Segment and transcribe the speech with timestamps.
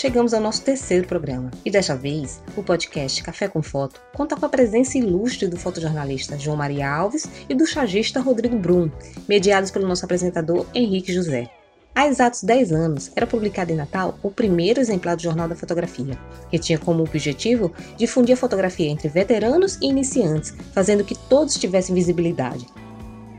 [0.00, 1.50] chegamos ao nosso terceiro programa.
[1.62, 6.38] E desta vez, o podcast Café com Foto conta com a presença ilustre do fotojornalista
[6.38, 8.90] João Maria Alves e do chagista Rodrigo Brum,
[9.28, 11.50] mediados pelo nosso apresentador Henrique José.
[11.94, 16.18] Há exatos 10 anos, era publicado em Natal o primeiro exemplar do Jornal da Fotografia,
[16.50, 21.94] que tinha como objetivo difundir a fotografia entre veteranos e iniciantes, fazendo que todos tivessem
[21.94, 22.66] visibilidade.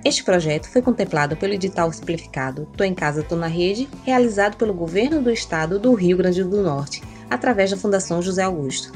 [0.03, 4.73] Este projeto foi contemplado pelo edital simplificado Tô em Casa, Tô na Rede, realizado pelo
[4.73, 8.91] Governo do Estado do Rio Grande do Norte, através da Fundação José Augusto.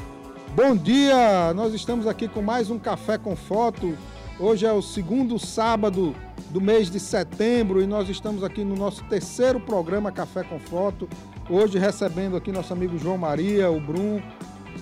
[0.56, 1.54] Bom dia!
[1.54, 3.96] Nós estamos aqui com mais um Café com Foto.
[4.40, 6.12] Hoje é o segundo sábado
[6.50, 11.08] do mês de setembro e nós estamos aqui no nosso terceiro programa Café com Foto.
[11.48, 14.20] Hoje recebendo aqui nosso amigo João Maria, o Brum.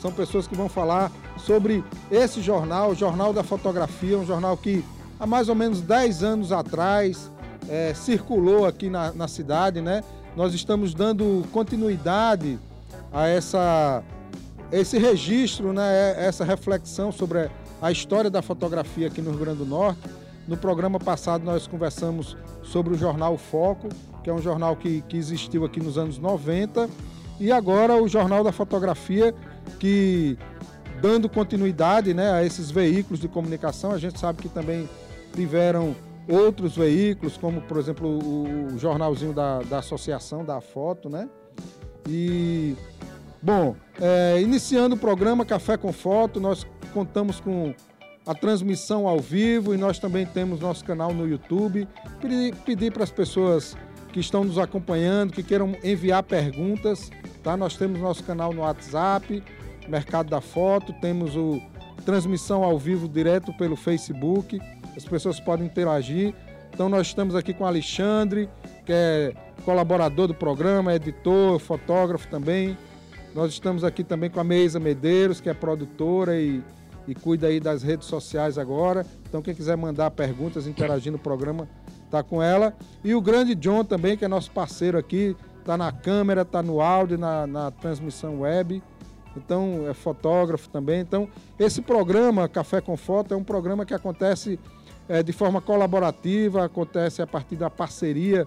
[0.00, 4.82] São pessoas que vão falar sobre esse jornal, o Jornal da Fotografia, um jornal que
[5.24, 7.32] há mais ou menos 10 anos atrás
[7.66, 10.04] é, circulou aqui na, na cidade, né?
[10.36, 12.58] Nós estamos dando continuidade
[13.10, 14.02] a essa,
[14.70, 16.14] esse registro, né?
[16.18, 17.48] essa reflexão sobre
[17.80, 20.00] a história da fotografia aqui no Rio Grande do Norte.
[20.46, 23.88] No programa passado nós conversamos sobre o jornal Foco,
[24.22, 26.86] que é um jornal que, que existiu aqui nos anos 90,
[27.40, 29.34] e agora o Jornal da Fotografia,
[29.80, 30.36] que
[31.00, 34.86] dando continuidade né, a esses veículos de comunicação, a gente sabe que também
[35.34, 35.94] tiveram
[36.28, 41.28] outros veículos, como por exemplo o, jornalzinho da, da associação da foto, né?
[42.08, 42.74] E
[43.42, 47.74] bom, é, iniciando o programa Café com Foto, nós contamos com
[48.26, 51.86] a transmissão ao vivo e nós também temos nosso canal no YouTube.
[52.20, 53.76] Pedir, pedir para as pessoas
[54.12, 57.10] que estão nos acompanhando, que queiram enviar perguntas,
[57.42, 57.56] tá?
[57.56, 59.42] Nós temos nosso canal no WhatsApp,
[59.88, 61.60] Mercado da Foto, temos o
[62.04, 64.58] transmissão ao vivo direto pelo Facebook.
[64.96, 66.34] As pessoas podem interagir.
[66.72, 68.48] Então nós estamos aqui com o Alexandre,
[68.84, 69.32] que é
[69.64, 72.76] colaborador do programa, editor, fotógrafo também.
[73.34, 76.62] Nós estamos aqui também com a Meisa Medeiros, que é produtora e
[77.06, 79.06] e cuida aí das redes sociais agora.
[79.28, 81.68] Então, quem quiser mandar perguntas, interagir no programa,
[82.10, 82.74] tá com ela.
[83.02, 86.80] E o grande John também, que é nosso parceiro aqui, tá na câmera, tá no
[86.80, 88.82] áudio, na, na transmissão web.
[89.36, 91.00] Então, é fotógrafo também.
[91.00, 94.58] Então, esse programa, Café com Foto, é um programa que acontece
[95.08, 98.46] é, de forma colaborativa, acontece a partir da parceria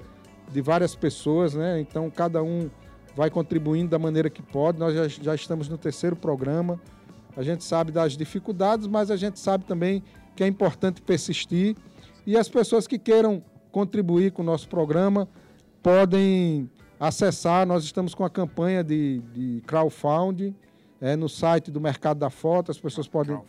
[0.51, 1.79] de várias pessoas, né?
[1.79, 2.69] Então, cada um
[3.16, 4.79] vai contribuindo da maneira que pode.
[4.79, 6.79] Nós já, já estamos no terceiro programa.
[7.35, 10.03] A gente sabe das dificuldades, mas a gente sabe também
[10.35, 11.75] que é importante persistir.
[12.25, 15.28] E as pessoas que queiram contribuir com o nosso programa
[15.84, 16.69] podem
[17.00, 17.66] acessar.
[17.66, 20.56] Nós estamos com a campanha de, de crowdfunding
[21.00, 22.72] é, no site do Mercado da Foto.
[22.72, 23.39] As pessoas podem.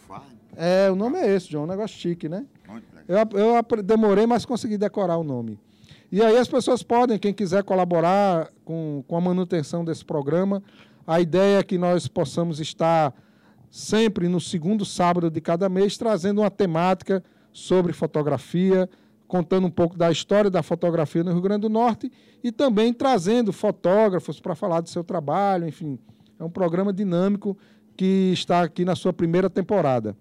[0.57, 2.45] É, o nome é esse, João, um negócio chique, né?
[3.09, 5.59] Eu, eu demorei, mas consegui decorar o nome.
[6.13, 10.63] E aí as pessoas podem, quem quiser colaborar com, com a manutenção desse programa,
[11.07, 13.15] a ideia é que nós possamos estar
[13.71, 18.89] sempre no segundo sábado de cada mês, trazendo uma temática sobre fotografia,
[19.27, 22.11] contando um pouco da história da fotografia no Rio Grande do Norte
[22.43, 25.99] e também trazendo fotógrafos para falar do seu trabalho, enfim.
[26.39, 27.57] É um programa dinâmico
[27.97, 30.17] que está aqui na sua primeira temporada.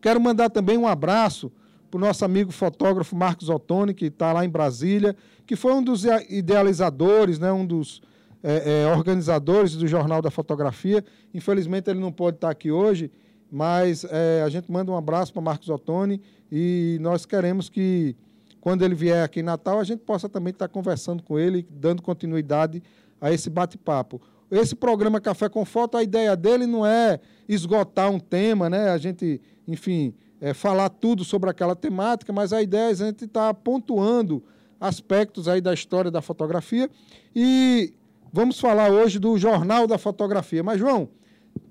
[0.00, 1.52] Quero mandar também um abraço
[1.92, 5.14] para o nosso amigo fotógrafo Marcos Ottoni, que está lá em Brasília,
[5.46, 8.00] que foi um dos idealizadores, né, um dos
[8.42, 11.04] é, é, organizadores do Jornal da Fotografia.
[11.34, 13.12] Infelizmente ele não pode estar aqui hoje,
[13.50, 16.18] mas é, a gente manda um abraço para Marcos Ottoni
[16.50, 18.16] e nós queremos que,
[18.58, 22.00] quando ele vier aqui em Natal, a gente possa também estar conversando com ele, dando
[22.00, 22.82] continuidade
[23.20, 24.18] a esse bate-papo.
[24.50, 28.88] Esse programa Café com Foto, a ideia dele não é esgotar um tema, né?
[28.88, 33.24] A gente, enfim, é, falar tudo sobre aquela temática, mas a ideia é a gente
[33.24, 34.44] estar pontuando
[34.78, 36.90] aspectos aí da história da fotografia
[37.34, 37.94] e
[38.34, 40.62] Vamos falar hoje do Jornal da Fotografia.
[40.62, 41.06] Mas, João,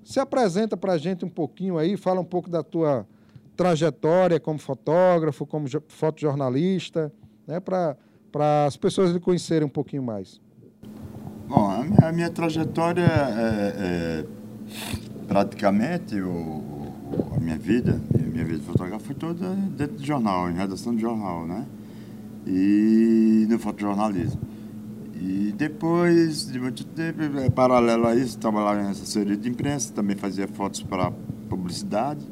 [0.04, 3.04] se apresenta para a gente um pouquinho aí, fala um pouco da tua
[3.56, 7.12] trajetória como fotógrafo, como fotojornalista,
[7.48, 7.96] né, para
[8.64, 10.40] as pessoas lhe conhecerem um pouquinho mais.
[11.48, 14.24] Bom, a minha, a minha trajetória é, é
[15.26, 18.00] praticamente o, o, a minha vida,
[18.42, 21.66] minha vida fotográfica foi toda dentro de jornal, em redação de jornal, né?
[22.46, 24.40] E no fotojornalismo.
[25.14, 30.16] E depois de muito tempo, é, paralelo a isso, trabalhava em assessoria de imprensa, também
[30.16, 31.12] fazia fotos para
[31.48, 32.26] publicidade,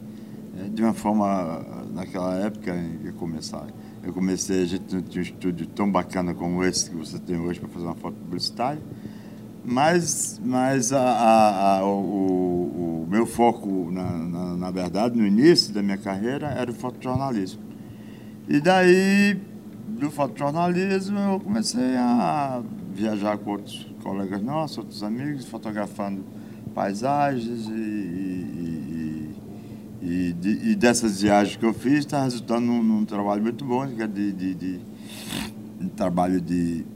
[0.59, 1.65] é, de uma forma,
[1.95, 3.67] naquela época em começar.
[4.03, 7.39] Eu comecei, a gente não tinha um estúdio tão bacana como esse que você tem
[7.39, 8.83] hoje para fazer uma foto publicitária,
[9.65, 15.75] mas, mas a, a, a, o, o, meu foco, na, na, na verdade, no início
[15.75, 17.61] da minha carreira, era o fotojornalismo.
[18.49, 19.37] E daí
[19.89, 22.63] do fotojornalismo, eu comecei a
[22.95, 26.25] viajar com outros colegas nossos, outros amigos, fotografando
[26.73, 29.37] paisagens e, e,
[30.03, 34.01] e, e, dessas viagens que eu fiz está resultando num, num, trabalho muito bom, que
[34.01, 34.81] é de, de, de
[35.81, 36.87] um trabalho de,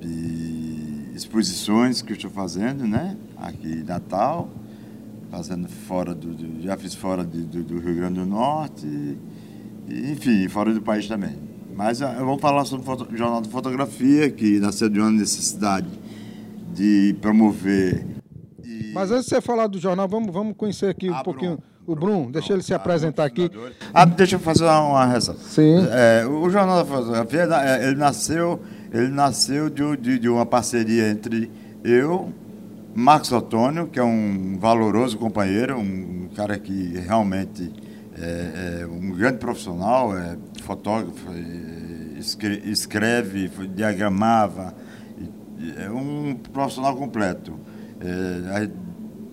[0.00, 3.16] de exposições que estou fazendo, né?
[3.36, 4.48] Aqui em Natal,
[5.30, 8.86] fazendo fora do, do já fiz fora de, do, do, Rio Grande do Norte,
[9.88, 11.36] e, enfim, fora do país também.
[11.74, 15.88] Mas ah, eu vou falar sobre o Jornal de Fotografia, que nasceu de uma necessidade
[16.74, 18.04] de promover.
[18.62, 18.92] E...
[18.92, 21.56] Mas antes de você falar do jornal, vamos, vamos conhecer aqui ah, um pouquinho.
[21.56, 21.70] Bruno.
[21.86, 23.50] O Bruno, deixa ele se apresentar aqui.
[23.92, 25.40] Ah, deixa eu fazer uma ressalva.
[25.40, 25.86] Sim.
[25.90, 28.60] É, o Jornal da Fotografia, é, ele nasceu,
[28.92, 31.50] ele nasceu de, de, de uma parceria entre
[31.82, 32.32] eu,
[32.94, 37.72] Marcos Otônio, que é um valoroso companheiro, um, cara que realmente
[38.18, 44.74] é, é um grande profissional, é fotógrafo, é, escreve, diagramava,
[45.78, 47.54] é um profissional completo.
[48.00, 48.68] É,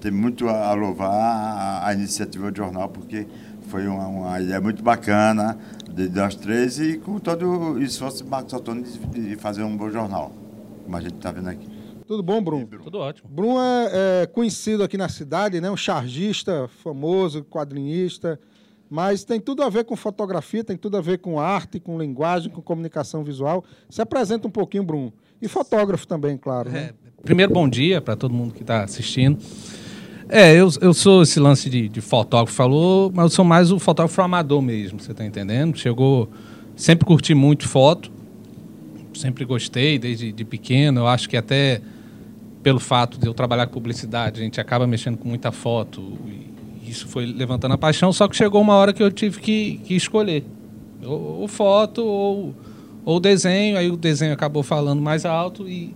[0.01, 3.25] tem muito a louvar a, a, iniciativa do jornal, porque
[3.68, 5.57] foi uma, uma ideia muito bacana
[5.92, 9.75] de nós três e com todo o esforço de Marcos Otônio de, de fazer um
[9.75, 10.31] bom jornal,
[10.83, 11.76] como a gente está vendo aqui.
[12.07, 12.65] Tudo bom, Bruno?
[12.65, 13.30] Tudo ótimo.
[13.30, 15.69] Bruno é, é, conhecido aqui na cidade, né?
[15.69, 18.39] Um chargista famoso, quadrinista,
[18.89, 22.50] mas tem tudo a ver com fotografia, tem tudo a ver com arte, com linguagem,
[22.50, 23.65] com comunicação visual.
[23.89, 25.12] Se apresenta um pouquinho, Bruno.
[25.42, 26.69] E fotógrafo também, claro.
[26.69, 26.92] Né?
[26.92, 26.94] É,
[27.24, 29.38] primeiro, bom dia para todo mundo que está assistindo.
[30.30, 33.80] É, eu, eu sou esse lance de, de fotógrafo, falou, mas eu sou mais o
[33.80, 35.77] fotógrafo amador mesmo, você está entendendo?
[35.77, 36.30] Chegou,
[36.74, 38.09] sempre curti muito foto,
[39.13, 41.01] sempre gostei desde de pequeno.
[41.01, 41.81] Eu acho que até
[42.63, 46.18] pelo fato de eu trabalhar com publicidade, a gente acaba mexendo com muita foto.
[46.25, 49.77] E isso foi levantando a paixão, só que chegou uma hora que eu tive que,
[49.83, 50.44] que escolher.
[51.04, 52.56] Ou, ou foto ou,
[53.06, 55.95] ou desenho, aí o desenho acabou falando mais alto e,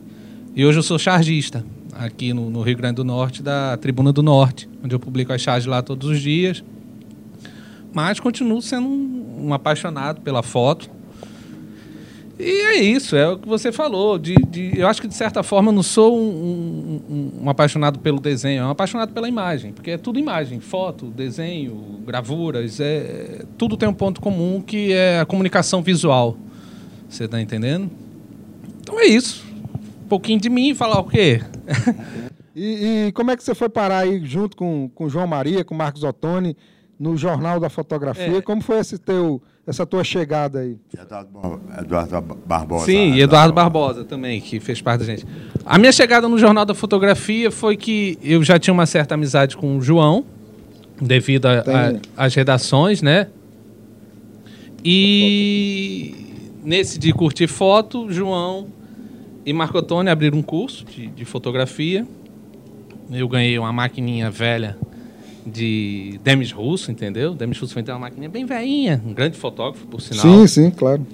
[0.56, 4.24] e hoje eu sou chargista aqui no, no, Rio Grande do Norte, da Tribuna do
[4.24, 6.64] Norte, onde eu publico as charges lá todos os dias.
[7.94, 10.90] Mas continuo sendo um, um apaixonado pela foto
[12.42, 14.18] e é isso, é o que você falou.
[14.18, 18.00] De, de, eu acho que, de certa forma, eu não sou um, um, um, apaixonado
[18.00, 23.46] pelo desenho, é um apaixonado pela imagem, porque é tudo imagem, foto, desenho, gravuras, é,
[23.58, 26.36] tudo tem um ponto comum que é a comunicação visual.
[27.08, 27.92] Você está entendendo?
[28.82, 29.46] Então é isso.
[30.04, 31.42] Um pouquinho de mim falar o quê?
[32.56, 35.76] e, e, como é que você foi parar aí junto com, com João Maria, com
[35.76, 36.58] Marcos Ottoni,
[37.00, 38.38] no Jornal da Fotografia?
[38.38, 38.42] É.
[38.42, 40.78] Como foi esse teu essa tua chegada aí?
[41.00, 42.86] Eduardo, Eduardo Barbosa.
[42.86, 45.26] Sim, e Eduardo Barbosa também, que fez parte da gente.
[45.66, 49.56] A minha chegada no Jornal da Fotografia foi que eu já tinha uma certa amizade
[49.56, 50.26] com o João,
[51.00, 51.48] devido
[52.18, 53.28] às redações, né?
[54.84, 56.16] E
[56.64, 58.68] nesse de curtir foto, João
[59.46, 62.06] e Marco Antônio abriram um curso de, de fotografia.
[63.12, 64.78] Eu ganhei uma maquininha velha
[65.46, 67.34] de Demis Russo, entendeu?
[67.34, 70.22] Demis Russo foi ter uma máquina bem velhinha, um grande fotógrafo, por sinal.
[70.22, 71.06] Sim, sim, claro.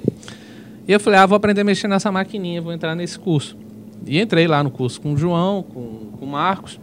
[0.87, 3.57] E eu falei, ah, vou aprender a mexer nessa maquininha, vou entrar nesse curso.
[4.05, 6.79] E entrei lá no curso com o João, com, com o Marcos.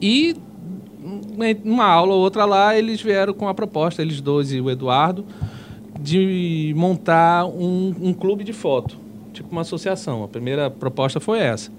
[0.00, 0.36] E
[1.64, 5.24] uma aula ou outra lá, eles vieram com a proposta, eles dois e o Eduardo,
[6.00, 8.96] de montar um, um clube de foto,
[9.32, 10.24] tipo uma associação.
[10.24, 11.70] A primeira proposta foi essa.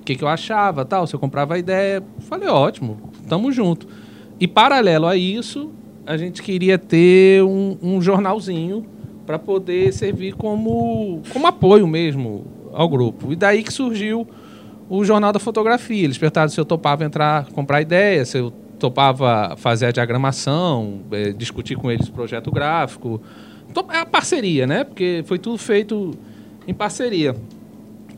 [0.00, 3.86] O que, que eu achava, tal, se eu comprava a ideia, falei, ótimo, tamo junto.
[4.40, 5.70] E paralelo a isso,
[6.06, 8.86] a gente queria ter um, um jornalzinho
[9.26, 13.32] para poder servir como, como apoio mesmo ao grupo.
[13.32, 14.26] E daí que surgiu
[14.88, 16.04] o Jornal da Fotografia.
[16.04, 21.32] Eles perguntaram se eu topava entrar, comprar ideia, se eu topava fazer a diagramação, é,
[21.32, 23.20] discutir com eles o projeto gráfico.
[23.92, 24.84] É a parceria, né?
[24.84, 26.14] Porque foi tudo feito
[26.66, 27.36] em parceria.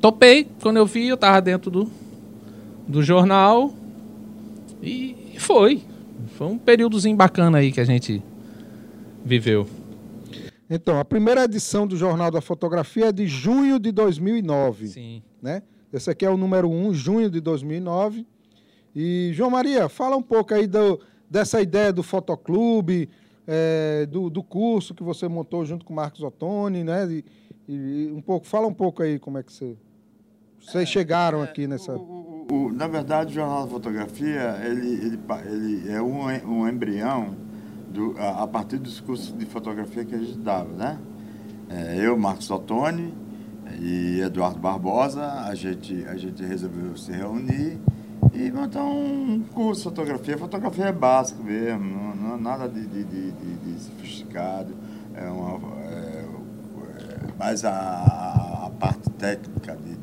[0.00, 1.90] Topei, quando eu vi, eu estava dentro do,
[2.86, 3.72] do jornal,
[4.82, 5.82] e foi.
[6.40, 8.22] Foi um períodozinho bacana aí que a gente
[9.22, 9.66] viveu.
[10.70, 14.86] Então, a primeira edição do Jornal da Fotografia é de junho de 2009.
[14.88, 15.22] Sim.
[15.42, 15.62] Né?
[15.92, 18.26] Esse aqui é o número 1, junho de 2009.
[18.96, 23.10] E, João Maria, fala um pouco aí do, dessa ideia do fotoclube,
[23.46, 27.06] é, do, do curso que você montou junto com o Marcos Ottoni, né?
[27.12, 27.24] E,
[27.68, 29.76] e, um pouco, fala um pouco aí como é que você,
[30.60, 31.92] vocês chegaram aqui nessa...
[31.92, 37.34] O, o, na verdade, o Jornal da Fotografia ele, ele, ele é um, um embrião
[37.88, 40.98] do, a, a, partir dos cursos de fotografia que a gente dava, né?
[41.68, 43.14] É, eu, Marcos Ottoni
[43.80, 47.78] e Eduardo Barbosa, a gente, a gente resolveu se reunir
[48.34, 50.38] e montar um curso de fotografia.
[50.38, 54.74] Fotografia é básico mesmo, não, não nada de, de, de, de, sofisticado,
[55.14, 56.24] é uma, é,
[56.98, 59.94] é mais a, a parte técnica de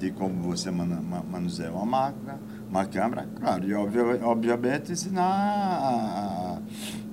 [0.00, 6.58] de como você manuseia uma máquina, uma câmera, claro, e obviamente ensinar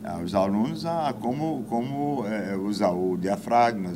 [0.05, 3.91] aos alunos a como, como é, usar o diafragma,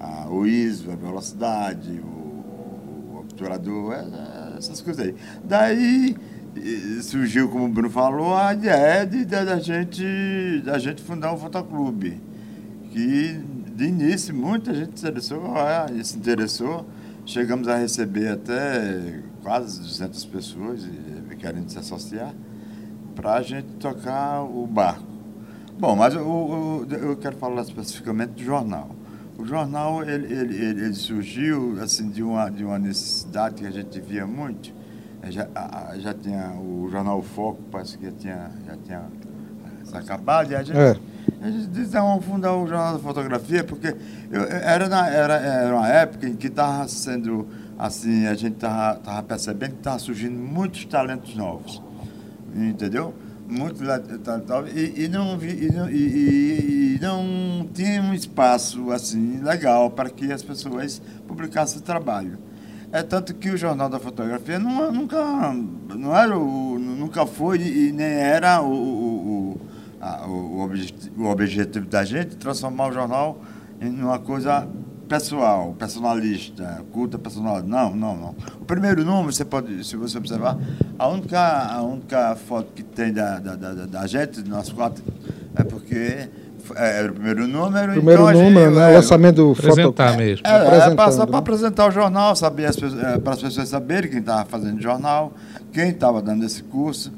[0.00, 5.14] a, o ISO, a velocidade, o, o obturador, é, é, essas coisas aí.
[5.44, 6.16] Daí
[7.02, 11.36] surgiu, como o Bruno falou, a ideia de, de, da, gente, da gente fundar um
[11.36, 12.18] fotoclube.
[12.90, 13.38] Que
[13.74, 16.86] de início muita gente se interessou, é, se interessou.
[17.26, 20.88] Chegamos a receber até quase 200 pessoas
[21.40, 22.32] querendo se associar
[23.16, 25.04] para a gente tocar o barco.
[25.78, 28.90] Bom, mas o, o, eu quero falar especificamente do jornal.
[29.36, 34.00] O jornal ele, ele, ele, surgiu assim de uma, de uma necessidade que a gente
[34.00, 34.72] via muito.
[35.28, 35.48] Já,
[35.98, 39.02] já tinha o jornal Foco, parece que já tinha, já tinha
[39.92, 40.96] acabado, e a gente, é.
[41.46, 43.94] A gente vamos fundar o Jornal da Fotografia, porque
[44.30, 47.46] eu, era, na, era, era uma época em que estava sendo,
[47.78, 51.80] assim, a gente estava percebendo que estava surgindo muitos talentos novos,
[52.54, 53.14] entendeu?
[53.48, 53.80] muito
[54.74, 60.10] e, e não vi, e, não, e, e, não tinha um espaço assim legal para
[60.10, 62.38] que as pessoas publicassem trabalho.
[62.92, 65.52] É tanto que o Jornal da Fotografia não, nunca,
[65.94, 68.68] não era o, nunca foi e nem era o,
[70.06, 73.38] a, o, objetivo, o objetivo da gente transformar o jornal
[73.80, 74.66] em uma coisa
[75.08, 77.62] pessoal, personalista, culta personal.
[77.62, 78.34] Não, não, não.
[78.60, 80.58] O primeiro número, você pode, se você observar,
[80.98, 85.02] a única, a única foto que tem da, da, da, da gente, nós quatro,
[85.54, 86.28] é porque
[86.74, 87.92] é, era o primeiro número.
[87.92, 88.92] Primeiro então número, gente, né?
[88.92, 90.18] É, lançamento do apresentar foto...
[90.18, 90.46] mesmo.
[90.46, 94.20] É, é passar para apresentar o jornal, saber as, é, para as pessoas saberem quem
[94.20, 95.32] estava fazendo jornal,
[95.72, 97.12] quem estava dando esse curso,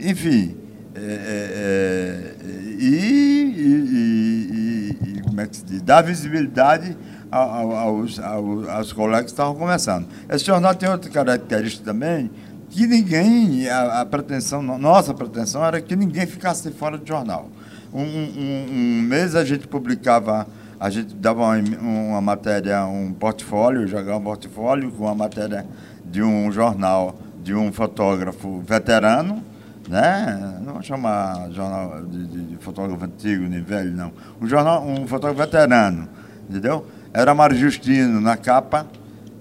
[0.00, 0.65] enfim.
[0.96, 5.82] É, é, é e, e, e, e, como é que se diz?
[5.82, 6.96] Dar visibilidade
[7.30, 10.06] aos, aos, aos colegas que estavam começando.
[10.28, 12.30] Esse jornal tem outra característica também,
[12.70, 17.48] que ninguém, a, a pretensão, nossa pretensão era que ninguém ficasse fora do jornal.
[17.92, 20.46] Um, um, um mês a gente publicava,
[20.78, 25.66] a gente dava uma, uma matéria, um portfólio, jogava um portfólio com uma matéria
[26.04, 29.42] de um jornal, de um fotógrafo veterano,
[29.88, 30.60] né?
[30.64, 34.12] Não vou chamar jornal de, de, de, fotógrafo antigo nem velho, não.
[34.40, 36.08] Um, jornal, um fotógrafo veterano,
[36.48, 36.86] entendeu?
[37.12, 38.86] Era Mário Justino na capa,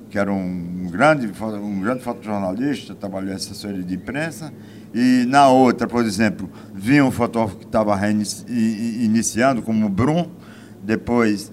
[0.09, 4.53] que era um grande, um grande fotojornalista, trabalhou em assessoria de imprensa,
[4.93, 10.29] e na outra, por exemplo, vinha um fotógrafo que estava iniciando, como o Brum,
[10.81, 11.51] depois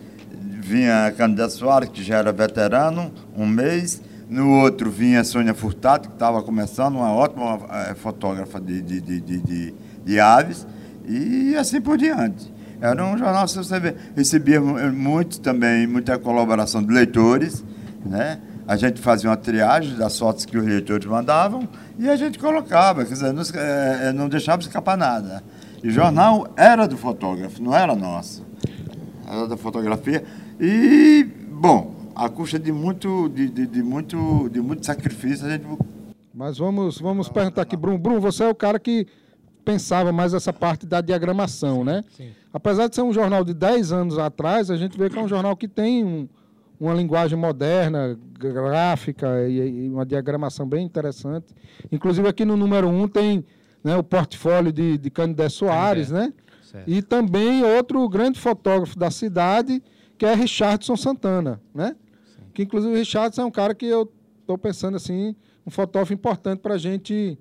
[0.62, 4.00] vinha a Candida Soares, que já era veterano, um mês,
[4.32, 9.00] no outro vinha a Sônia Furtado, que estava começando, uma ótima é, fotógrafa de, de,
[9.00, 9.74] de, de,
[10.04, 10.66] de aves,
[11.06, 12.50] e assim por diante.
[12.80, 17.62] Era um jornal, se você recebia muito também, muita colaboração de leitores,
[18.04, 18.40] né?
[18.66, 23.04] a gente fazia uma triagem das fotos que os leitores mandavam e a gente colocava,
[23.04, 25.44] quer dizer, não, é, não deixava escapar nada.
[25.82, 28.46] E o jornal era do fotógrafo, não era nosso.
[29.28, 30.24] Era da fotografia.
[30.58, 35.66] E, bom, a custa de muito, de, de, de muito, de muito sacrifício, a gente.
[36.34, 37.98] Mas vamos, vamos perguntar aqui, Bruno.
[37.98, 39.06] Bruno, você é o cara que
[39.64, 42.02] pensava mais essa parte da diagramação, né?
[42.16, 42.30] Sim.
[42.52, 45.28] Apesar de ser um jornal de 10 anos atrás, a gente vê que é um
[45.28, 46.28] jornal que tem um,
[46.80, 51.54] uma linguagem moderna, gráfica e, e, uma diagramação bem interessante.
[51.90, 53.44] Inclusive aqui no número 1 um tem
[53.84, 56.14] né, o portfólio de, de Candidé Soares, é.
[56.14, 56.32] né?
[56.62, 56.90] Certo.
[56.90, 59.82] E também outro grande fotógrafo da cidade,
[60.22, 61.96] que é Richardson Santana, né?
[62.24, 62.42] Sim.
[62.54, 64.08] Que inclusive o Richardson é um cara que eu
[64.40, 65.34] estou pensando assim,
[65.66, 67.36] um fotógrafo importante para a gente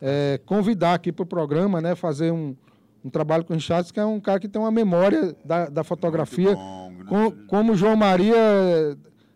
[0.00, 1.94] é, convidar aqui para o programa, né?
[1.94, 2.56] Fazer um,
[3.04, 5.84] um trabalho com o Richardson, que é um cara que tem uma memória da, da
[5.84, 6.52] fotografia.
[6.56, 8.34] Bom com, como João Maria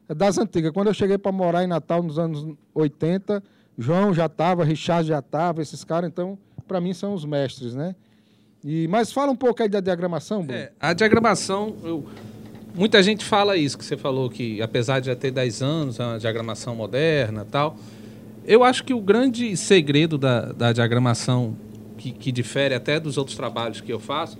[0.08, 0.72] é das antigas.
[0.72, 2.44] Quando eu cheguei para morar em Natal nos anos
[2.74, 3.40] 80,
[3.78, 7.94] João já estava, Richard já estava, esses caras, então, para mim, são os mestres, né?
[8.64, 10.58] E, mas fala um pouco aí da diagramação, Bruno.
[10.58, 12.04] É, a diagramação, eu,
[12.80, 16.02] muita gente fala isso, que você falou que, apesar de já ter 10 anos, é
[16.02, 17.76] uma diagramação moderna tal.
[18.46, 21.54] Eu acho que o grande segredo da, da diagramação,
[21.98, 24.38] que, que difere até dos outros trabalhos que eu faço,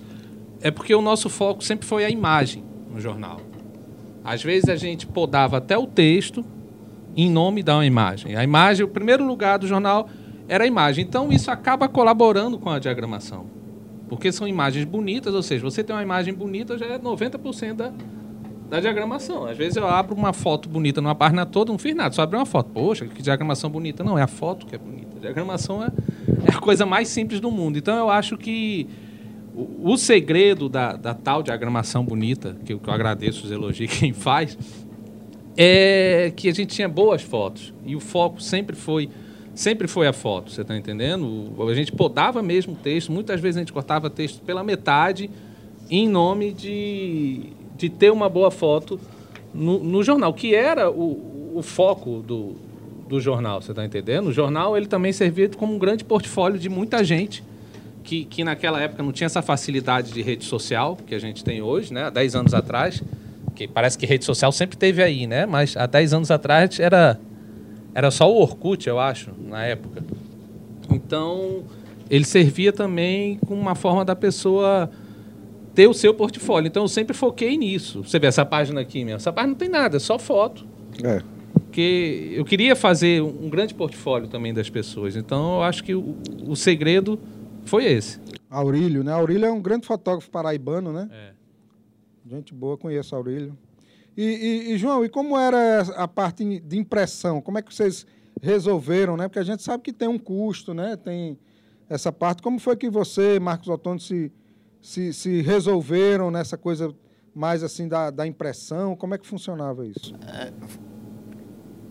[0.59, 3.39] é porque o nosso foco sempre foi a imagem no jornal.
[4.23, 6.43] Às vezes a gente podava até o texto
[7.15, 8.35] em nome da imagem.
[8.35, 10.09] A imagem, o primeiro lugar do jornal
[10.47, 11.05] era a imagem.
[11.05, 13.45] Então isso acaba colaborando com a diagramação.
[14.09, 17.93] Porque são imagens bonitas, ou seja, você tem uma imagem bonita, já é 90% da,
[18.71, 19.43] da diagramação.
[19.43, 22.37] Às vezes eu abro uma foto bonita numa página toda, não fiz nada, só abri
[22.37, 22.69] uma foto.
[22.73, 24.01] Poxa, que diagramação bonita.
[24.01, 25.17] Não, é a foto que é bonita.
[25.17, 25.87] A diagramação é,
[26.49, 27.77] é a coisa mais simples do mundo.
[27.77, 28.87] Então eu acho que
[29.53, 33.91] o, o segredo da, da, tal diagramação bonita, que eu, que eu agradeço os elogios
[33.99, 34.57] quem faz,
[35.57, 39.09] é que a gente tinha boas fotos e o foco sempre foi
[39.53, 41.53] sempre foi a foto, você está entendendo?
[41.69, 45.29] A gente podava mesmo o texto, muitas vezes a gente cortava texto pela metade
[45.89, 47.51] em nome de,
[47.81, 48.99] de ter uma boa foto
[49.51, 52.55] no, no jornal, que era o, o foco do,
[53.09, 54.27] do jornal, você está entendendo?
[54.27, 57.43] O jornal ele também servia como um grande portfólio de muita gente
[58.03, 61.63] que, que naquela época não tinha essa facilidade de rede social que a gente tem
[61.63, 62.03] hoje, né?
[62.03, 63.01] Há 10 anos atrás,
[63.55, 65.47] que parece que rede social sempre teve aí, né?
[65.47, 67.19] Mas há 10 anos atrás era,
[67.95, 70.03] era só o Orkut, eu acho, na época.
[70.91, 71.63] Então,
[72.11, 74.87] ele servia também como uma forma da pessoa
[75.73, 76.67] ter o seu portfólio.
[76.67, 78.03] Então, eu sempre foquei nisso.
[78.03, 79.17] Você vê essa página aqui mesmo.
[79.17, 80.65] Essa página não tem nada, é só foto.
[81.03, 81.21] É.
[81.53, 85.15] Porque eu queria fazer um grande portfólio também das pessoas.
[85.15, 87.17] Então, eu acho que o, o segredo
[87.65, 88.19] foi esse.
[88.49, 89.13] Aurílio, né?
[89.13, 91.09] Aurílio é um grande fotógrafo paraibano, né?
[91.11, 91.31] É.
[92.29, 93.57] Gente boa, conheço Aurílio.
[94.15, 97.41] E, e, e, João, e como era a parte de impressão?
[97.41, 98.05] Como é que vocês
[98.41, 99.27] resolveram, né?
[99.27, 100.97] Porque a gente sabe que tem um custo, né?
[100.97, 101.39] Tem
[101.89, 102.41] essa parte.
[102.41, 104.31] Como foi que você, Marcos Ottoni, se,
[104.81, 106.93] se, se resolveram nessa coisa
[107.33, 108.95] mais assim da, da impressão?
[108.95, 110.13] Como é que funcionava isso?
[110.27, 110.51] É,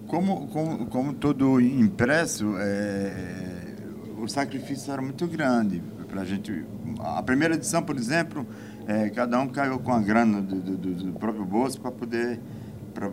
[0.07, 3.77] como, como, como todo impresso, é,
[4.19, 6.65] o sacrifício era muito grande para a gente.
[6.99, 8.47] A primeira edição, por exemplo,
[8.87, 12.41] é, cada um caiu com a grana do, do, do próprio bolso para poder,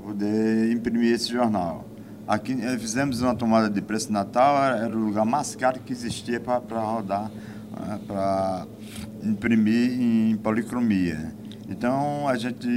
[0.03, 1.85] poder imprimir esse jornal.
[2.27, 6.39] Aqui é, fizemos uma tomada de preço Natal, era o lugar mais caro que existia
[6.39, 7.31] para rodar,
[7.73, 8.67] é, para
[9.23, 11.33] imprimir em policromia.
[11.69, 12.67] Então a gente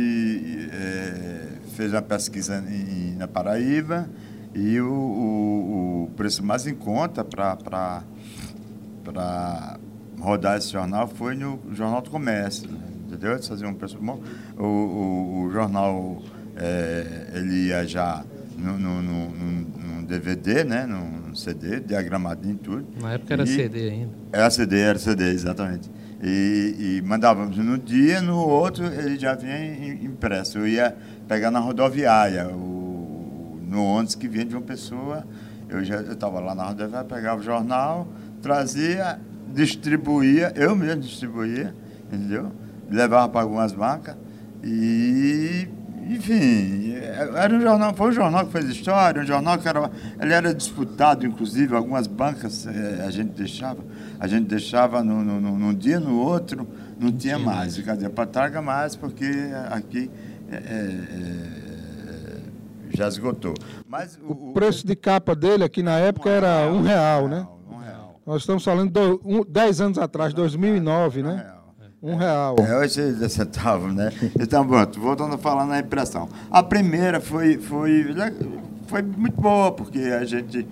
[0.73, 4.09] é, fez uma pesquisa em, na Paraíba
[4.55, 8.03] e o, o, o preço mais em conta para
[10.19, 12.81] rodar esse jornal foi no Jornal do Comércio, né?
[13.07, 13.33] entendeu?
[13.33, 14.21] Eles faziam um preço bom.
[14.59, 16.23] O, o, o jornal,
[16.57, 18.25] é, ele ia já
[18.59, 18.79] no,
[20.11, 20.87] DVD, né?
[20.87, 22.85] no CD, diagramadinho tudo.
[23.01, 24.13] Na época era e, CD ainda.
[24.33, 25.91] Era CD, era CD, exatamente.
[26.23, 30.59] E, e, mandávamos no dia, no outro ele já vinha impresso.
[30.59, 30.95] Eu ia
[31.27, 35.25] pegar na rodoviária, o, no ônibus que vinha de uma pessoa.
[35.69, 38.07] Eu já estava lá na rodoviária, pegava o jornal,
[38.43, 39.19] trazia,
[39.53, 41.75] distribuía, eu mesmo distribuía,
[42.13, 42.53] entendeu?
[42.91, 44.17] Levava para algumas bancas
[44.63, 45.69] e,
[46.15, 50.33] enfim, era um jornal, foi um jornal que fez história, um jornal que era, ele
[50.33, 53.79] era disputado, inclusive, algumas bancas eh, a gente deixava,
[54.19, 56.67] a gente deixava no, no, no, num dia, no outro,
[56.99, 59.31] não tinha mais, quer dizer, para traga mais, porque
[59.71, 60.11] aqui
[60.51, 61.01] é, é,
[62.93, 63.55] já esgotou.
[63.89, 67.29] Mas o, o preço de capa dele aqui na época um era real, um real,
[67.29, 67.47] né?
[68.27, 71.50] Nós estamos falando de um, 10 anos atrás, 2009, né?
[72.03, 72.57] Um real.
[72.59, 74.11] É, hoje é centavos, né?
[74.41, 76.31] Então, pronto, voltando a falar na impressão.
[76.51, 78.15] A primeira foi, foi,
[78.87, 80.67] foi muito boa, porque a gente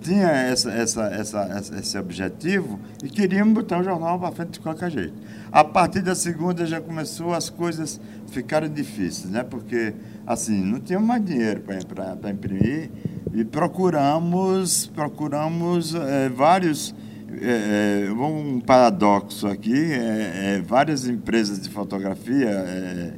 [0.00, 4.90] tinha essa, essa, essa, esse objetivo e queríamos botar o jornal para frente de qualquer
[4.90, 5.14] jeito.
[5.52, 9.44] A partir da segunda já começou as coisas ficarem difíceis, né?
[9.44, 9.94] Porque,
[10.26, 12.90] assim, não tinha mais dinheiro para imprimir
[13.32, 16.92] e procuramos, procuramos é, vários,
[17.40, 23.14] é, um paradoxo aqui, é, várias empresas de fotografia,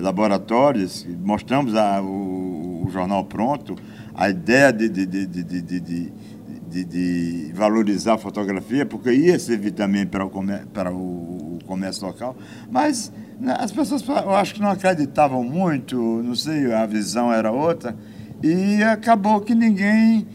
[0.00, 3.76] laboratórios, mostramos a, o, o, jornal pronto,
[4.14, 10.24] a ideia de, de, de, de, de, valorizar a fotografia, porque ia servir também para
[10.24, 12.36] o, comércio, para o comércio local,
[12.70, 17.50] mas né, as pessoas, eu acho que não acreditavam muito, não sei, a visão era
[17.52, 17.96] outra,
[18.42, 20.26] e acabou que ninguém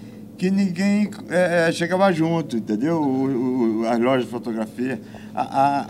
[0.42, 3.00] que ninguém é, é, chegava junto, entendeu?
[3.00, 5.00] O, o, as lojas de fotografia,
[5.36, 5.82] a, a,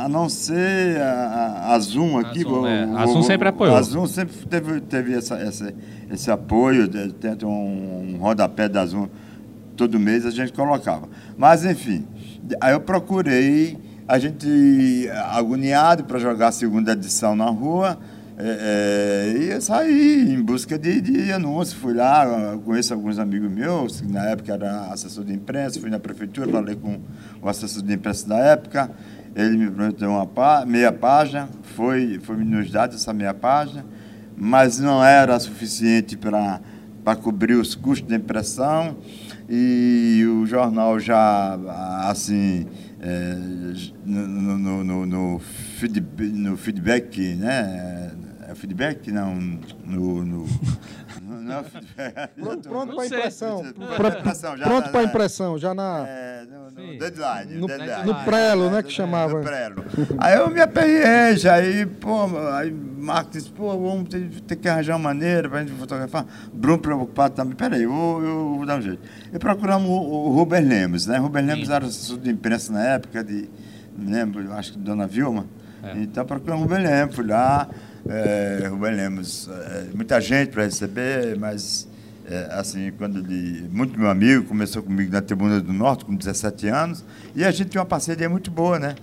[0.00, 2.40] a, a não ser a, a Zoom aqui.
[2.40, 2.82] A Zoom, o, é.
[2.82, 3.76] a Zoom sempre apoiou.
[3.76, 5.72] A Zoom sempre teve, teve essa, essa,
[6.10, 9.06] esse apoio, tem um, um rodapé da Zoom,
[9.76, 11.08] todo mês a gente colocava.
[11.38, 12.04] Mas, enfim,
[12.60, 17.96] aí eu procurei, a gente agoniado para jogar a segunda edição na rua,
[18.38, 21.76] é, é, e saí em busca de, de anúncio.
[21.78, 25.98] Fui lá, conheço alguns amigos meus, que na época era assessor de imprensa, fui na
[25.98, 27.00] prefeitura, falei com
[27.40, 28.90] o assessor de imprensa da época.
[29.34, 33.84] Ele me prometeu uma pá, meia página, foi, foi nos dado essa meia página,
[34.36, 36.60] mas não era suficiente para
[37.22, 38.96] cobrir os custos da impressão.
[39.48, 41.58] E o jornal já,
[42.08, 42.66] assim,
[43.00, 43.36] é,
[44.04, 45.40] no, no, no, no,
[45.88, 48.12] feedback, no feedback né?
[48.48, 49.10] É feedback?
[49.10, 50.46] Não, no, no,
[51.22, 51.64] não.
[52.36, 53.60] Pronto, pronto Não para impressão.
[53.62, 56.04] Pronto Pra- pra impressão, já Pronto na- para impressão, já na.
[56.06, 57.54] É, no, no deadline.
[57.60, 58.04] No- deadline.
[58.06, 59.38] no prelo, né, que É, chamava.
[59.38, 59.84] No prelo.
[60.18, 64.68] Aí eu me aperrei, já aí, pô, aí Marcos disse, pô, vamos ter, ter que
[64.68, 66.26] arranjar uma maneira pra gente fotografar.
[66.52, 69.00] Bruno preocupado também, peraí, eu, eu vou dar um jeito.
[69.32, 71.16] E procuramos o, o Rubens Lemos, né?
[71.18, 71.72] Rubens Lemos Sim.
[71.74, 73.48] era assessor de imprensa na época de,
[73.96, 75.46] me lembro, eu acho que Dona Vilma.
[75.82, 75.98] É.
[75.98, 77.68] Então procuramos o Rubens Lemos, fui lá,
[78.08, 81.88] é, Rubens Lemos, é, muita gente para receber, mas
[82.28, 86.68] é, assim, quando ele, muito meu amigo, começou comigo na Tribuna do Norte com 17
[86.68, 88.94] anos, e a gente tinha uma parceria muito boa, né?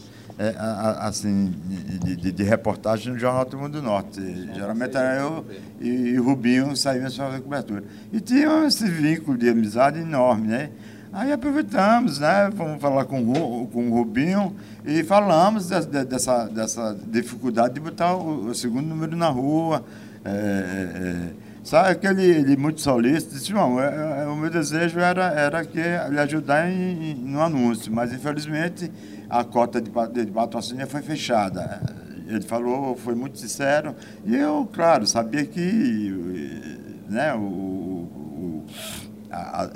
[0.42, 0.56] É,
[1.02, 1.54] assim,
[2.02, 4.22] de, de- de reportagem no Jornal do Norte.
[4.22, 5.46] E, geralmente era eu
[5.82, 7.84] e, e o Rubinho saímos para fazer cobertura.
[8.14, 10.70] E tinha esse vínculo de amizade enorme, né?
[11.12, 12.52] Aí aproveitamos, né?
[12.56, 17.80] Fomos falar com, o com o Rubinho e falamos de- de- dessa, dessa dificuldade de
[17.80, 19.84] botar o, o segundo número na rua.
[20.24, 23.34] É, é, é, sabe aquele ele muito solícito?
[23.34, 27.42] Disse, João, é, é, o meu desejo era, era que ele ajudar em, em- no
[27.42, 28.92] anúncio, mas infelizmente
[29.28, 29.90] a cota de,
[30.26, 31.82] de patrocínio foi fechada.
[32.28, 38.66] Ele falou, foi muito sincero, e eu, claro, sabia que né, o, o-
[39.32, 39.70] a- a-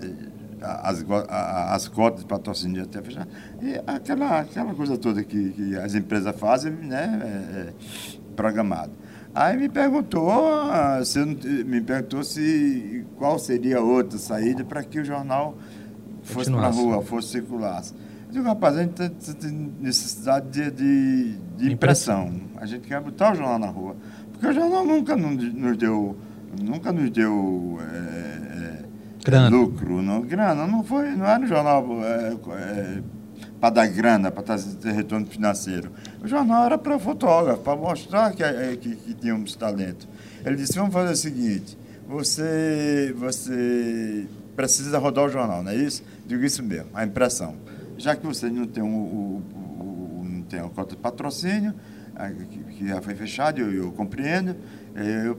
[0.63, 3.27] as, as cotas de patrocínio até fechar.
[3.61, 7.73] E aquela, aquela coisa toda que, que as empresas fazem, né, é, é,
[8.35, 8.91] programado.
[9.35, 14.99] Aí me perguntou, ah, se eu me perguntou se qual seria outra saída para que
[14.99, 15.57] o jornal
[16.21, 17.93] fosse para a rua, fosse circulasse.
[18.27, 22.31] Eu digo, rapaz, a gente tem- tem tem necessidade de, de, de impressão.
[22.57, 23.95] A gente quer botar o jornal na rua.
[24.31, 26.15] Porque o jornal nunca nos deu,
[26.61, 28.42] nunca nos deu é,
[29.23, 29.49] Grana.
[29.49, 30.01] lucro.
[30.01, 31.85] Não, grana não foi, não era um jornal
[33.59, 35.91] para dar grana, para ter retorno financeiro.
[36.21, 40.07] O jornal era para fotógrafo, para mostrar que, eh, que, que tínhamos talento.
[40.45, 46.03] Ele disse, vamos fazer o seguinte, você, você precisa rodar o jornal, não é isso?
[46.25, 47.55] Digo isso mesmo, a impressão.
[47.97, 51.73] Já que você não tem, o, o- não tem a cota de patrocínio,
[52.77, 54.55] que, já foi fechado, eu, eu compreendo,
[54.95, 55.35] eu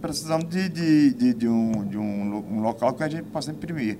[0.00, 3.98] precisamos de, de, de, de um, de um, um local que a gente possa imprimir.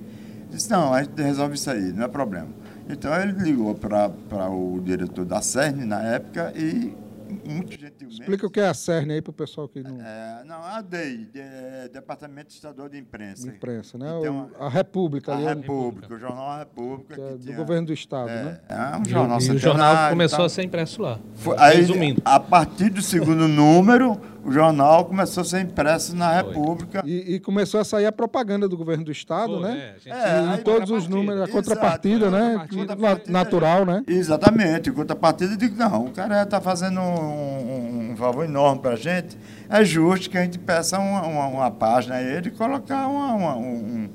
[0.51, 2.47] Disse, não, a gente resolve isso aí, não é problema.
[2.89, 6.93] Então ele ligou para o diretor da CERN na época e
[7.29, 8.19] muito gentilmente...
[8.21, 9.99] Explica o que é a CERN aí para o pessoal que não.
[10.01, 13.47] É, não, a DEI, de- Departamento Estadual de Imprensa.
[13.47, 14.07] imprensa, né?
[14.19, 17.15] Então, a República a ali, República, o jornal República.
[17.15, 18.59] que é que do tinha- governo do Estado, é, né?
[18.69, 21.19] é um jornal o- e o jornal começou a ser impresso lá.
[21.35, 22.21] Foi- aí, Resumindo.
[22.25, 26.53] a partir do segundo número, o jornal começou a ser impresso na Foi.
[26.53, 27.03] República.
[27.05, 29.95] E, e começou a sair a propaganda do governo do Estado, Pô, né?
[30.05, 32.67] é, É, E em todos os números, a Exato, contrapartida, a né?
[32.71, 33.31] contrapartida.
[33.31, 34.03] Na- Natural, né?
[34.07, 38.95] Exatamente, contrapartida, eu digo, não, o cara está fazendo um, um favor enorme para a
[38.95, 39.37] gente,
[39.69, 43.33] é justo que a gente peça uma, uma, uma página a ele e colocar uma-
[43.33, 44.09] uma- um,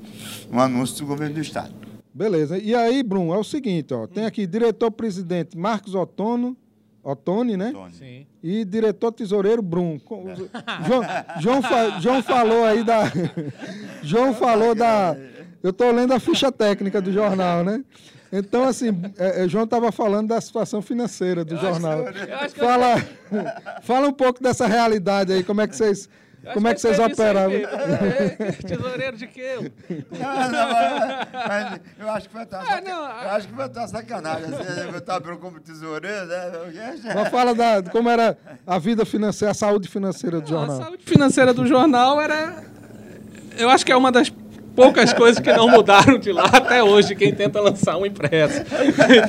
[0.51, 1.73] um anúncio do governo do Estado.
[2.13, 2.57] Beleza.
[2.57, 4.07] E aí, Bruno, é o seguinte, ó.
[4.07, 6.55] Tem aqui diretor-presidente Marcos Otono,
[7.03, 7.73] Otoni, né?
[7.91, 8.25] Sim.
[8.41, 9.99] E diretor tesoureiro Brum.
[9.99, 10.25] Com-
[10.87, 11.01] João,
[11.39, 13.03] João, fa- João falou aí da.
[14.01, 15.15] João falou da.
[15.61, 17.83] Eu estou lendo a ficha técnica do jornal, né?
[18.37, 21.99] Então, assim, é, é, João estava falando da situação financeira do jornal.
[21.99, 22.95] eu acho que eu- Fala,
[23.83, 26.09] fala um pouco dessa realidade aí, como é que vocês,
[26.53, 27.57] como é que vocês operavam?
[28.67, 29.71] Tesoureiro de quê?
[30.11, 33.67] Não, não, mas, mas eu acho que vai estar Ah, não, eu acho que vai
[33.67, 34.49] estar sacanagem.
[34.49, 36.51] Você vai estar como tesoureiro, né?
[37.15, 40.77] Mas fala da, como era a vida financeira, a saúde financeira do A jornal.
[40.83, 42.63] saúde financeira do jornal era.
[43.57, 44.29] Eu acho que é uma das
[44.75, 48.61] poucas coisas que não mudaram de lá até hoje, quem tenta lançar um impresso.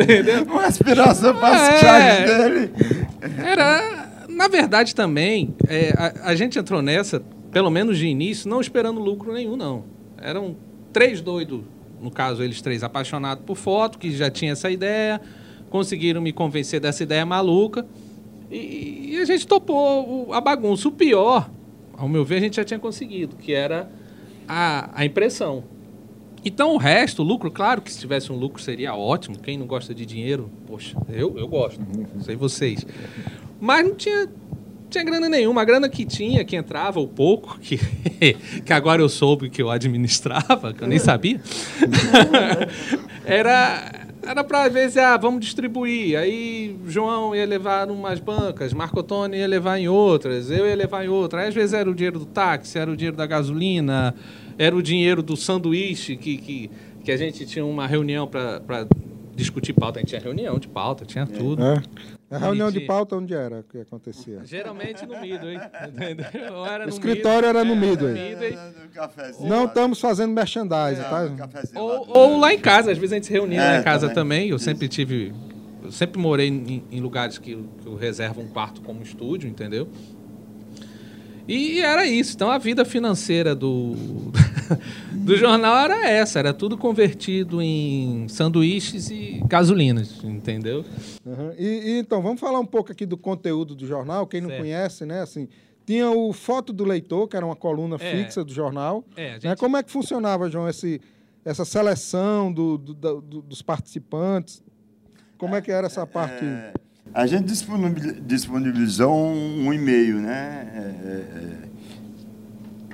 [0.03, 0.45] Entendeu?
[0.45, 2.25] Uma aspiração para É.
[2.49, 2.71] dele.
[3.45, 4.07] Era.
[4.29, 9.01] Na verdade, também, é, a, a gente entrou nessa, pelo menos de início, não esperando
[9.01, 9.85] lucro nenhum, não.
[10.21, 10.55] Eram
[10.93, 11.63] três doidos,
[12.03, 15.21] no caso, eles três apaixonados por foto, que já tinha essa ideia,
[15.71, 17.87] conseguiram me convencer dessa ideia maluca.
[18.51, 20.87] E, e a gente topou a bagunça.
[20.89, 21.49] O pior,
[21.97, 23.91] ao meu ver, a gente já tinha conseguido, que era
[24.49, 25.65] a, a impressão.
[26.45, 29.37] Então o resto, o lucro, claro que se tivesse um lucro seria ótimo.
[29.39, 31.81] Quem não gosta de dinheiro, poxa, eu, eu gosto,
[32.15, 32.87] não sei vocês.
[33.61, 34.29] Mas não tinha,
[34.89, 35.63] tinha grana nenhuma.
[35.63, 37.79] A grana que tinha, que entrava, o pouco, que,
[38.65, 41.41] que agora eu soube que eu administrava, que eu nem sabia,
[43.27, 46.19] era, era para ver ah, vamos distribuir.
[46.19, 50.75] Aí João ia levar em umas bancas, Marco Antônio ia levar em outras, eu ia
[50.75, 51.43] levar em outras.
[51.43, 54.15] Aí, às vezes era o dinheiro do táxi, era o dinheiro da gasolina,
[54.59, 56.71] era o dinheiro do sanduíche, que, que,
[57.05, 58.87] que a gente tinha uma reunião para
[59.35, 59.99] discutir pauta.
[59.99, 61.63] A gente tinha reunião de pauta, tinha tudo.
[61.63, 61.83] É.
[62.29, 64.41] A reunião de pauta onde era que acontecia?
[64.45, 65.59] Geralmente no Midway?
[66.53, 68.13] Ou era O no escritório era no é, Midway.
[68.31, 68.59] Midway.
[68.93, 71.81] Cafezinho, Não estamos fazendo merchandising, É, tá?
[71.81, 74.09] Ou, ou lá em casa, às vezes a gente se reunia É, lá em casa
[74.09, 74.15] também.
[74.41, 74.49] também.
[74.51, 74.65] Eu Isso.
[74.65, 75.33] sempre tive.
[75.85, 79.49] Eu sempre morei em, em lugares que, eu- que eu reservo um quarto como estúdio,
[79.49, 79.87] entendeu?
[81.47, 82.35] E era isso.
[82.35, 83.95] Então a vida financeira do,
[85.13, 90.85] do jornal era essa, era tudo convertido em sanduíches e gasolinas, entendeu?
[91.25, 91.53] Uhum.
[91.59, 94.27] E, e, então, vamos falar um pouco aqui do conteúdo do jornal.
[94.27, 94.61] Quem não Certo.
[94.63, 95.21] conhece, né?
[95.23, 95.49] Assim,
[95.87, 97.99] tinha o Foto do Leitor, que era uma coluna É.
[97.99, 99.05] fixa do jornal.
[99.17, 99.41] É, Né?
[99.41, 101.01] gente- Como é que funcionava, João, esse,
[101.45, 104.63] essa seleção do- do- do- dos participantes?
[105.39, 106.45] Como é que era essa parte?
[106.45, 106.73] É,
[107.15, 111.63] a gente disponibil- disponibilizou um, um e-mail, né?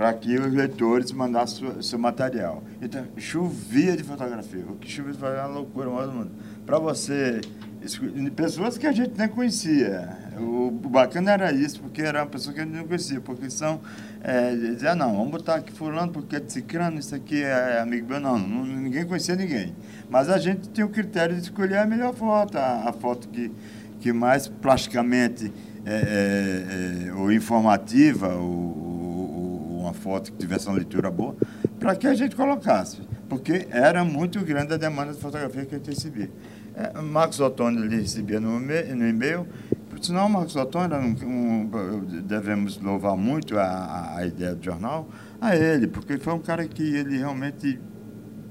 [0.02, 2.64] Para que os leitores mandassem seu, seu material.
[2.80, 4.64] Então, chovia de fotografia.
[4.68, 6.30] O que chovia de fotografia era uma loucura, maior do mundo.
[6.66, 7.40] Para você.
[8.34, 10.18] Pessoas que a gente nem conhecia.
[10.40, 13.20] O, o bacana era isso, porque era uma pessoa que a gente não conhecia.
[13.20, 13.80] Porque são.
[14.20, 18.08] É, dizia, não, vamos botar aqui fulano, porque é de ciclano, isso aqui é amigo
[18.08, 18.18] meu.
[18.18, 19.72] Não, não, ninguém conhecia ninguém.
[20.10, 23.52] Mas a gente tinha o critério de escolher a melhor foto, a, a foto que,
[24.00, 25.52] que mais plasticamente
[25.86, 28.82] é, é, é, ou informativa, ou
[29.82, 31.36] uma foto que tivesse uma leitura boa,
[31.78, 33.00] para que a gente colocasse.
[33.28, 36.30] Porque era muito grande a demanda de fotografia que a gente recebia.
[36.74, 39.46] É, Marcos Ottoni ele recebia no, e- no e-mail.
[39.90, 41.26] Por sinal, Marcos Ottoni, um,
[41.66, 45.08] um- devemos louvar muito a, a- ideia do jornal,
[45.40, 47.78] a ele, porque foi um cara que ele realmente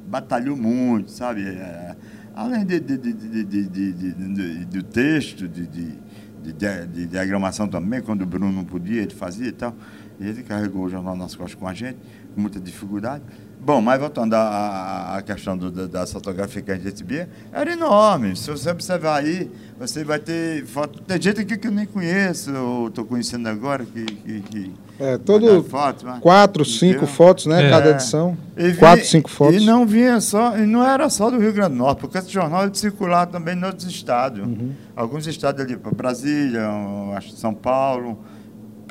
[0.07, 1.43] batalhou muito, sabe?
[1.47, 1.95] É,
[2.35, 9.13] além de, de, de, do texto, de diagramação também, quando o Bruno não podia, ele
[9.13, 9.75] fazia e tal.
[10.21, 11.97] E ele carregou o jornal nas costas com a gente,
[12.35, 13.23] com muita dificuldade.
[13.63, 18.35] Bom, mas voltando à- questão do, da, da fotografia que a gente recebia, era enorme.
[18.35, 20.99] Se você observar aí, você vai ter foto.
[21.03, 24.03] Tem gente aqui que eu nem conheço, ou estou conhecendo agora, que.
[24.03, 27.07] que, que É, todo foto, mas- quatro, cinco Entendeu?
[27.07, 27.67] fotos, né?
[27.67, 27.69] É.
[27.69, 28.35] Cada edição.
[28.55, 29.61] Vi- Quatro, cinco fotos.
[29.61, 32.29] E não vinha só, e não era só do Rio Grande do Norte, porque esse
[32.31, 34.39] jornal ele circulava também em outros estados.
[34.39, 34.71] Uhum.
[34.95, 38.17] Alguns estados ali, para Brasília, eu acho que São Paulo,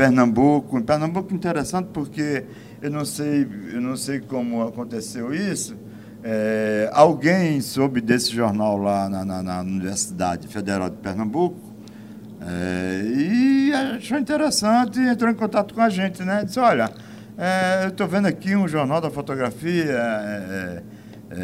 [0.01, 0.79] Pernambuco.
[0.79, 2.45] Em Pernambuco interessante porque
[2.81, 5.77] eu não sei, eu não sei como aconteceu isso.
[6.25, 11.59] É, alguém soube desse jornal lá na, na- na Universidade Federal de Pernambuco
[12.41, 16.45] é, e achou interessante e entrou em contato com a gente, né?
[16.47, 16.91] Disse, olha,
[17.37, 20.83] é, eu estou vendo aqui um jornal da fotografia é, é,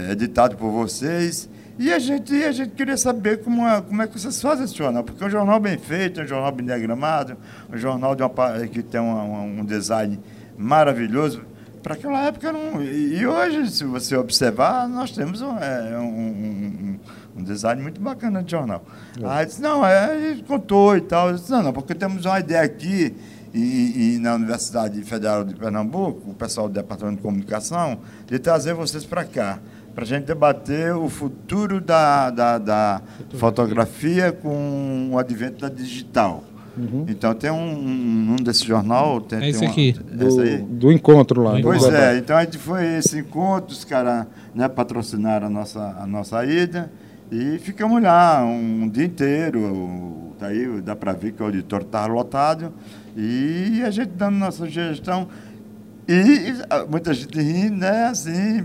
[0.09, 4.07] é, editado por vocês e a gente, a gente queria saber como é, como é
[4.07, 6.65] que vocês fazem esse jornal, porque é um jornal bem feito, é um jornal bem
[6.67, 7.37] diagramado,
[7.73, 8.33] um jornal de uma,
[8.67, 10.19] que tem uma- uma- um design
[10.57, 11.43] maravilhoso.
[11.83, 16.99] Para aquela época um, e hoje, se você observar, nós temos um, é, um- um-
[17.39, 18.85] um- design muito bacana de jornal.
[19.23, 21.29] Aí disse, não, é, contou e tal.
[21.29, 23.15] Eu disse, não, não, porque temos uma ideia aqui
[23.55, 28.75] e, e na Universidade Federal de Pernambuco, o pessoal do Departamento de Comunicação, de trazer
[28.75, 29.61] vocês para cá,
[29.97, 33.01] para a gente debater o futuro da, da, da
[33.39, 36.45] fotografia com o advento da digital.
[37.09, 39.23] Então tem um, um, desse jornal.
[39.23, 39.97] Tem, É tem esse uma- aqui.
[40.21, 40.59] esse aí?
[40.59, 41.55] Do, do encontro lá.
[41.55, 45.51] Do Pois é, então a gente foi a esse encontro, os caras né, patrocinaram a
[45.51, 46.93] nossa, a nossa ida
[47.33, 50.35] e ficamos lá um, dia inteiro.
[50.39, 52.71] Daí dá para ver que o auditório estava lotado
[53.17, 55.27] e a gente dando nossa gestão.
[56.09, 56.53] E
[56.89, 58.05] muita gente rindo, né?
[58.07, 58.65] Assim,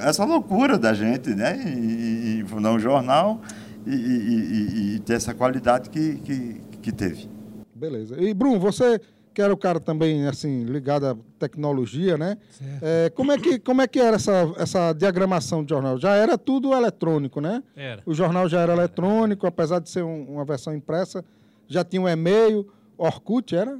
[0.00, 1.56] essa loucura da gente, né?
[1.62, 3.40] Em, em fundar um jornal
[3.86, 7.28] e, e- e- e ter essa qualidade que, que, que teve.
[7.74, 8.16] Beleza.
[8.20, 9.00] E, Bruno, você
[9.32, 12.36] que era o cara também, assim, ligado à tecnologia, né?
[12.82, 15.96] É, como, é que, como é que era essa, essa diagramação de jornal?
[15.96, 17.62] Já era tudo eletrônico, né?
[17.76, 18.02] Era.
[18.04, 21.24] O jornal já era eletrônico, apesar de ser um- uma versão impressa,
[21.68, 22.66] já tinha um e-mail,
[22.96, 23.78] Orkut, era?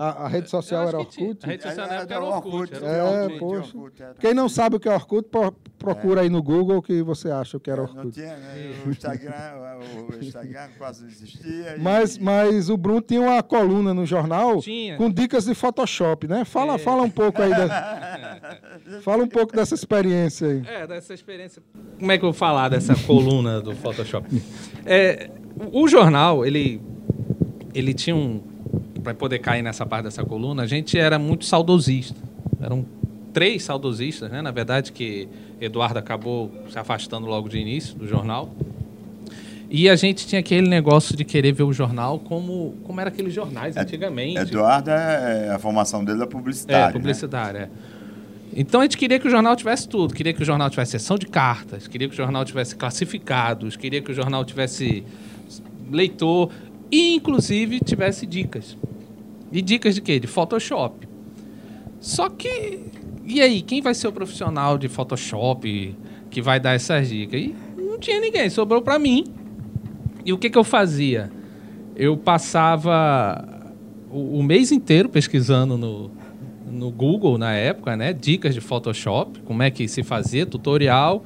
[0.00, 0.98] A, a rede social era.
[0.98, 1.38] Orkut?
[1.42, 2.72] A rede social na época era o Orkut.
[2.74, 3.38] era o É, Orkut, Orkut.
[3.40, 3.76] poxa.
[3.78, 4.14] Orkut, era.
[4.14, 7.30] Quem não sabe o que é Orkut, pro- procura aí no Google o que você
[7.30, 8.12] acha que era Não Orkut.
[8.12, 8.74] tinha, né?
[8.86, 9.32] O Instagram,
[10.08, 11.76] o o Instagram quase não existia.
[11.76, 14.96] e- Mas, mas o Bruno tinha uma coluna no jornal Tinha.
[14.96, 16.44] com dicas de Photoshop, né?
[16.44, 16.78] Fala, É.
[16.78, 17.50] fala um pouco aí.
[17.50, 18.58] Da,
[19.02, 20.62] fala um pouco dessa experiência aí.
[20.64, 21.60] É, dessa experiência.
[21.98, 24.28] Como é que eu vou falar dessa coluna do Photoshop?
[24.86, 25.28] É,
[25.72, 26.80] o o jornal, ele,
[27.74, 28.40] ele tinha um.
[29.02, 32.16] Para poder cair nessa parte dessa coluna, a gente era muito saudosista.
[32.60, 32.84] Eram
[33.32, 34.42] três saudosistas, né?
[34.42, 35.28] Na verdade, que
[35.60, 38.50] Eduardo acabou se afastando logo de início do jornal.
[39.70, 43.34] E a gente tinha aquele negócio de querer ver o jornal como, como era aqueles
[43.34, 44.38] jornais É- antigamente.
[44.40, 46.90] Eduardo, é, a formação dele é publicitária.
[46.90, 47.58] É, publicitária.
[47.58, 47.98] é.
[48.56, 50.14] Então a gente queria que o jornal tivesse tudo.
[50.14, 54.00] Queria que o jornal tivesse sessão de cartas, queria que o jornal tivesse classificados, queria
[54.00, 55.04] que o jornal tivesse
[55.92, 56.50] leitor
[56.90, 58.76] e, inclusive, tivesse dicas.
[59.52, 60.18] E dicas de quê?
[60.18, 61.06] De Photoshop.
[62.00, 62.80] Só que.
[63.24, 65.94] E aí, quem vai ser o profissional de Photoshop
[66.30, 67.40] que vai dar essas dicas?
[67.40, 69.24] E não tinha ninguém, sobrou para mim.
[70.24, 71.30] E o que, que eu fazia?
[71.96, 73.66] Eu passava
[74.10, 76.10] o, o mês inteiro pesquisando no,
[76.70, 78.12] no Google na época, né?
[78.12, 81.24] Dicas de Photoshop, como é que se fazia, tutorial.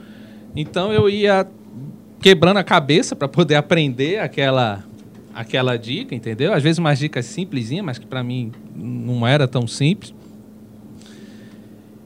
[0.56, 1.46] Então eu ia
[2.20, 4.84] quebrando a cabeça para poder aprender aquela
[5.34, 6.52] aquela dica, entendeu?
[6.52, 10.14] Às vezes umas dicas simplesinhas, mas que para mim não era tão simples.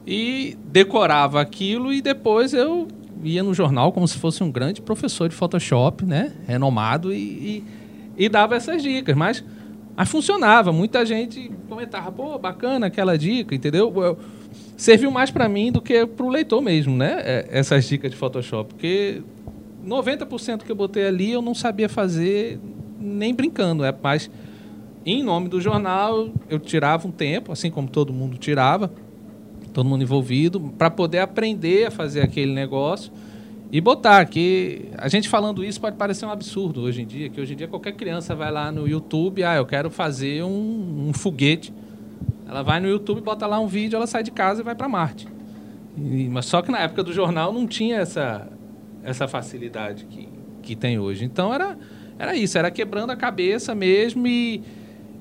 [0.05, 2.87] E decorava aquilo e depois eu
[3.23, 6.33] ia no jornal como se fosse um grande professor de Photoshop, né?
[6.47, 7.63] Renomado e, e,
[8.17, 9.43] e dava essas dicas, mas
[9.95, 10.71] mas funcionava.
[10.71, 13.91] Muita gente comentava, pô, bacana aquela dica, entendeu?
[13.95, 14.17] Eu,
[14.77, 17.19] serviu mais para mim do que para o leitor mesmo, né?
[17.23, 18.75] É, essas dicas de Photoshop.
[18.75, 19.23] Porque
[19.85, 22.59] 90% que eu botei ali eu não sabia fazer
[22.99, 23.83] nem brincando.
[23.83, 24.29] É mais
[25.05, 28.91] em nome do jornal, eu tirava um tempo, assim como todo mundo tirava,
[29.73, 33.11] todo mundo envolvido, para poder aprender a fazer aquele negócio
[33.71, 37.39] e botar que a gente falando isso pode parecer um absurdo hoje em dia, que
[37.39, 41.13] hoje em dia qualquer criança vai lá no YouTube, ah, eu quero fazer um, um
[41.13, 41.73] foguete.
[42.47, 44.87] Ela vai no YouTube, bota lá um vídeo, ela sai de casa e vai para
[44.87, 45.27] Marte.
[45.97, 48.47] E, mas só que na época do jornal não tinha essa,
[49.03, 50.29] essa facilidade que,
[50.61, 51.25] que tem hoje.
[51.25, 51.77] Então era,
[52.19, 54.61] era isso, era quebrando a cabeça mesmo e,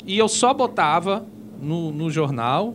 [0.06, 1.26] e eu só botava
[1.60, 2.74] no, no jornal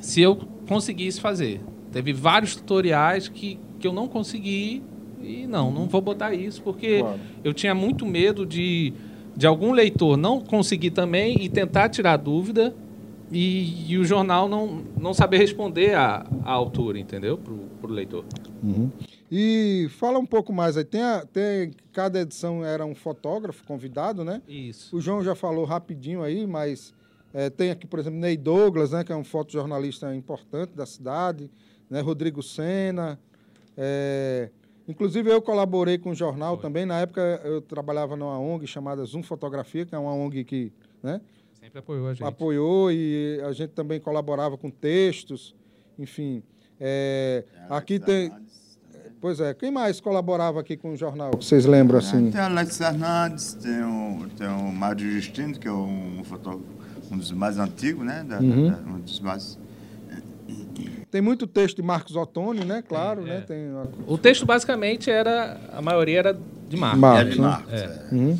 [0.00, 1.60] se eu conseguisse fazer.
[1.92, 4.82] Teve vários tutoriais que, que eu não consegui
[5.20, 7.18] e não, não vou botar isso, porque claro.
[7.42, 8.92] eu tinha muito medo de,
[9.36, 12.74] de algum leitor não conseguir também e tentar tirar dúvida
[13.30, 17.38] e, e o jornal não, não saber responder à, à altura, entendeu?
[17.38, 18.24] Para o leitor.
[18.62, 18.90] Uhum.
[19.30, 20.84] E fala um pouco mais aí.
[20.84, 24.42] Tem, a, tem cada edição era um fotógrafo convidado, né?
[24.48, 24.96] Isso.
[24.96, 26.94] O João já falou rapidinho aí, mas
[27.34, 29.04] é, tem aqui, por exemplo, Ney Douglas, né?
[29.04, 31.50] Que é um fotojornalista importante da cidade,
[31.90, 32.00] né?
[32.00, 33.18] Rodrigo Sena,
[33.80, 34.50] é,
[34.88, 36.62] inclusive, eu colaborei com o jornal Foi.
[36.62, 36.84] também.
[36.84, 41.20] Na época, eu trabalhava numa ONG chamada Zoom Fotografia, que é uma ONG que né,
[41.52, 42.24] sempre apoiou a gente.
[42.24, 45.54] Apoiou e a gente também colaborava com textos,
[45.96, 46.42] enfim.
[46.80, 48.32] É, é aqui tem.
[49.20, 51.32] Pois é, quem mais colaborava aqui com o jornal?
[51.34, 52.30] Vocês lembram assim?
[52.30, 56.64] Tem o Alex Hernandes, tem o, tem o Mário Justino, que é um fotógrafo,
[57.10, 58.24] um dos mais antigos, né?
[58.28, 58.70] Da, uhum.
[58.70, 59.58] da, um dos mais
[61.10, 62.82] tem muito texto de Marcos Ottoni, né?
[62.86, 63.36] Claro, né?
[63.36, 63.38] é.
[63.38, 63.44] né?
[63.46, 63.88] Tem uma...
[64.06, 65.58] O texto basicamente era.
[65.72, 67.00] A maioria era de Marcos.
[67.00, 67.46] Marcos era de né?
[67.46, 67.72] Marcos.
[67.72, 67.84] É.
[67.84, 68.14] é.
[68.14, 68.38] Uhum.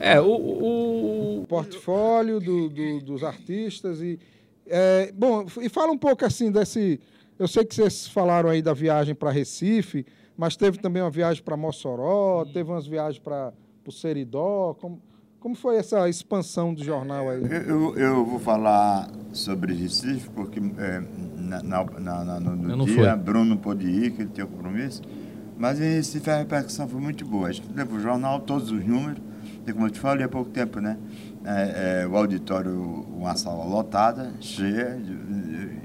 [0.00, 4.18] É, o, o, o portfólio do, do, dos artistas e.
[4.66, 7.00] É, bom, e fala um pouco assim desse.
[7.38, 11.42] Eu sei que vocês falaram aí da viagem para Recife, mas teve também uma viagem
[11.42, 13.52] para Mossoró, teve umas viagens para
[13.86, 14.74] o Seridó.
[14.80, 15.00] Como,
[15.40, 17.42] como foi essa expansão do jornal aí?
[17.66, 21.02] Eu, eu vou falar sobre Recife, porque é,
[21.36, 23.16] na, na, na, no, dia foi.
[23.16, 25.02] Bruno não pôde ir, que ele tinha compromisso.
[25.58, 27.48] Mas em Recife a repercussão foi muito boa.
[27.48, 29.22] A gente levou o jornal, todos os números,
[29.66, 30.98] e como eu te falei há pouco tempo, né?
[31.44, 32.72] É, é, o auditório,
[33.16, 35.81] uma sala lotada, cheia, de, é,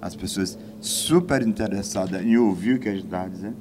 [0.00, 3.56] as pessoas super interessadas em ouvir o que a gente estava dizendo,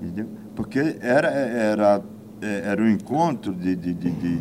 [0.00, 0.28] entendeu?
[0.54, 2.02] Porque era, era
[2.46, 4.40] era um encontro de, de, de, de,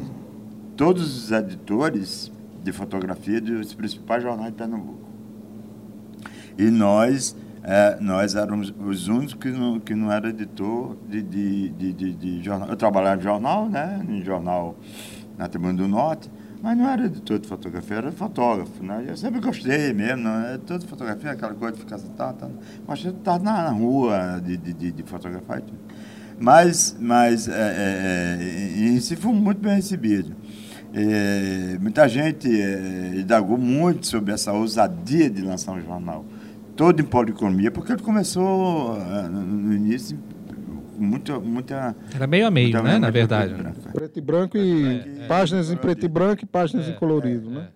[0.75, 2.31] todos os editores
[2.63, 4.99] de fotografia dos principais jornais de Pernambuco.
[6.57, 11.69] E nós, é, nós éramos os únicos que não, que não era editor de, de,
[11.69, 12.69] de, de, de jornal.
[12.69, 14.03] Eu trabalhava em jornal, né?
[14.09, 14.75] Em jornal
[15.37, 16.29] na Tribuna do Norte,
[16.62, 19.06] mas não era editor de fotografia, era fotógrafo, né?
[19.08, 22.50] Eu sempre gostei mesmo, é editor de fotografia, aquela coisa de ficar sentado, tá,
[22.86, 25.80] gostei de estar na, rua, de, de, de, fotografar e tudo.
[26.39, 30.36] Mas, mas é, é, é em si foi muito bem recebido.
[30.93, 36.26] É, muita gente é, indagou muito sobre essa ousadia de lançar um jornal,
[36.76, 40.17] todo em polieconomia, porque ele começou é, no início
[41.01, 41.95] muita, muita.
[42.13, 42.99] Era meio a meio, né?
[42.99, 43.55] Na verdade.
[43.91, 47.49] Preto e branco e é, páginas é, em preto e branco e páginas em colorido,
[47.49, 47.67] né?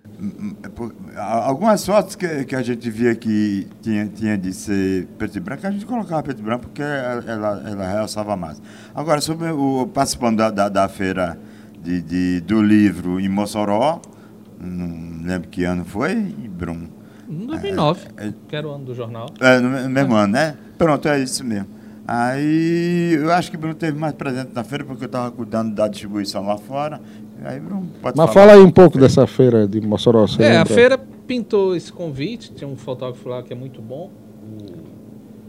[1.17, 5.65] Algumas fotos que, que a gente via que tinha, tinha de ser preto e branco,
[5.65, 8.61] a gente colocava preto e branco porque ela, ela realçava mais.
[8.93, 11.38] Agora, sobre o participando da, da, da feira
[11.82, 14.01] de, de, do livro em Mossoró,
[14.59, 16.89] não lembro que ano foi, Bruno.
[17.28, 19.28] 2009, é, é, que era o ano do jornal.
[19.39, 20.23] É, no mesmo é.
[20.23, 20.55] ano, né?
[20.78, 21.74] Pronto, é isso mesmo.
[22.08, 25.74] Aí eu acho que o Bruno teve mais presente na feira porque eu estava cuidando
[25.74, 27.01] da distribuição lá fora.
[27.43, 30.26] Aí, Bruno, pode Mas fala aí um pouco dessa feira de Mossoró.
[30.39, 34.12] É, a feira pintou esse convite, tinha um fotógrafo lá que é muito bom.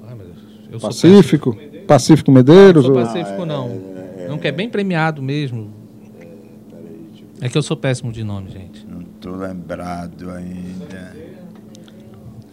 [0.08, 0.38] Ai, meu Deus.
[0.72, 1.56] Eu sou Pacífico.
[1.86, 2.86] Pacífico Não Medeiros.
[2.86, 3.68] sou ou- Pacífico, não.
[3.68, 5.70] é, é, Não, que é bem premiado mesmo.
[6.18, 6.32] Peraí,
[7.10, 8.84] deixa eu- É que eu sou péssimo de nome, gente.
[8.88, 11.14] não tô lembrado ainda.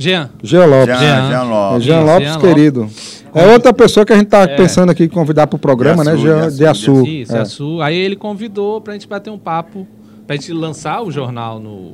[0.03, 0.29] Jean.
[0.43, 0.87] Jean Lopes.
[0.87, 1.29] Jean, Jean.
[1.29, 1.83] Jean Lopes.
[1.85, 2.89] Jean Lopes, Jean querido.
[3.33, 4.55] É outra pessoa que a gente está É.
[4.55, 6.15] pensando aqui em convidar para o programa, né?
[6.15, 7.07] De Jean Açu, de Açu.
[7.07, 7.39] Isso, É.
[7.41, 7.81] a.
[7.81, 9.87] Aí ele convidou pra gente bater um papo,
[10.27, 11.93] pra gente lançar o jornal no,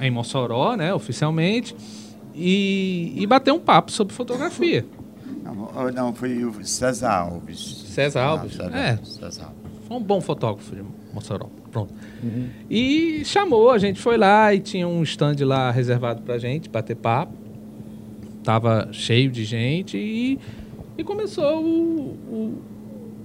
[0.00, 1.74] em Mossoró, né, oficialmente,
[2.34, 4.84] e, e bater um papo sobre fotografia.
[5.44, 7.84] Não, não, foi o César Alves.
[7.88, 8.52] César Alves?
[8.56, 8.98] César, É.
[9.04, 9.58] César Alves.
[9.88, 11.46] Foi um bom fotógrafo de Mossoró.
[11.74, 11.92] Pronto.
[12.22, 12.48] Uhum.
[12.70, 16.94] E chamou, a gente foi lá e tinha um stand lá reservado pra gente, bater
[16.94, 17.34] papo.
[18.44, 20.38] Tava cheio de gente e,
[20.96, 22.62] e começou o, o,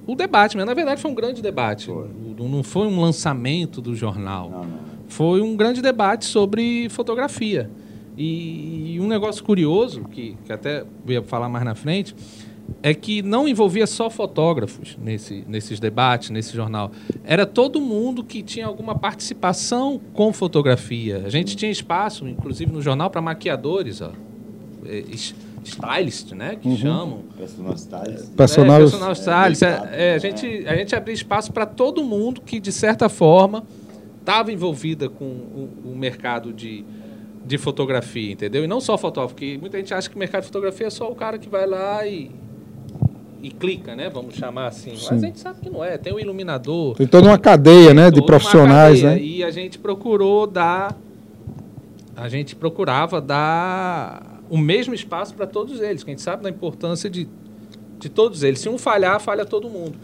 [0.08, 0.58] o debate.
[0.58, 1.86] Mas na verdade foi um grande debate.
[1.86, 2.08] Foi.
[2.40, 4.50] Não foi um lançamento do jornal.
[4.50, 4.80] Não, não.
[5.08, 7.70] Foi um grande debate sobre fotografia.
[8.18, 12.16] E, e um negócio curioso, que, que até ia falar mais na frente,
[12.84, 16.92] é que não envolvia só fotógrafos nesse, nesses debates, nesse jornal.
[17.24, 21.24] Era todo mundo que tinha alguma participação com fotografia.
[21.26, 24.12] A gente tinha espaço, inclusive no jornal, para maquiadores, ó.
[24.86, 25.04] É,
[25.64, 26.56] Stylist, né?
[26.56, 27.24] Que chamam.
[27.38, 28.30] Personal Stylist.
[28.36, 29.62] Personal- É, personal stylist.
[29.62, 33.10] É, É, é, a, gente, a gente abria espaço para todo mundo que, de certa
[33.10, 33.64] forma,
[34.20, 36.86] estava envolvida com o, o mercado de,
[37.46, 38.64] de fotografia, entendeu?
[38.64, 41.12] E não só fotógrafo, porque muita gente acha que o mercado de fotografia é só
[41.12, 42.32] o cara que vai lá e,
[43.42, 44.10] e clica, né?
[44.10, 44.92] Vamos chamar assim.
[44.92, 45.98] Mas a gente sabe que não é.
[45.98, 46.96] Tem o iluminador.
[46.96, 48.12] Tem toda uma cadeia, né?
[48.12, 49.16] De profissionais, cadeia.
[49.16, 49.22] né?
[49.22, 50.98] E a gente procurou dar.
[52.16, 56.50] A gente procurava dar o mesmo espaço para todos eles, que a gente sabe da
[56.50, 57.28] importância de,
[57.98, 58.60] de todos eles.
[58.60, 59.96] Se um falhar, falha todo mundo.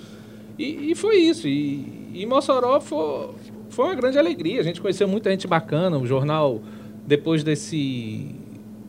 [0.57, 1.47] E, e foi isso.
[1.47, 3.29] E, e Mossoró foi,
[3.69, 4.61] foi uma grande alegria.
[4.61, 5.97] A gente conheceu muita gente bacana.
[5.97, 6.61] O jornal,
[7.05, 8.33] depois desse,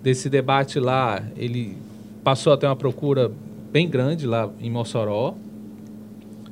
[0.00, 1.76] desse debate lá, ele
[2.22, 3.32] passou a ter uma procura
[3.76, 5.34] bem grande lá em Mossoró.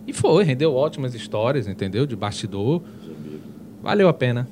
[0.07, 2.05] E foi, rendeu ótimas histórias, entendeu?
[2.05, 2.83] De bastidor.
[3.83, 4.47] Valeu a pena.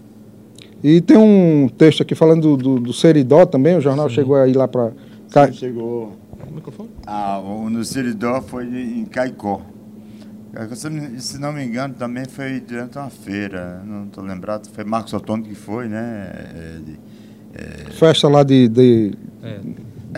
[0.82, 4.54] E tem um texto aqui falando do, do, do Seridó também, o jornal chegou aí
[4.54, 4.90] lá para.
[5.28, 6.16] Você chegou.
[6.50, 6.88] O microfone?
[7.06, 9.60] Ah, o no Siridó foi em Caicó.
[10.74, 13.82] Se não- me engano, também foi durante uma feira.
[13.86, 14.66] Não estou lembrado.
[14.72, 16.30] Foi Marcos Ottoni que foi, né?
[16.32, 19.12] É, de- Festa lá de, de
[19.42, 19.60] É.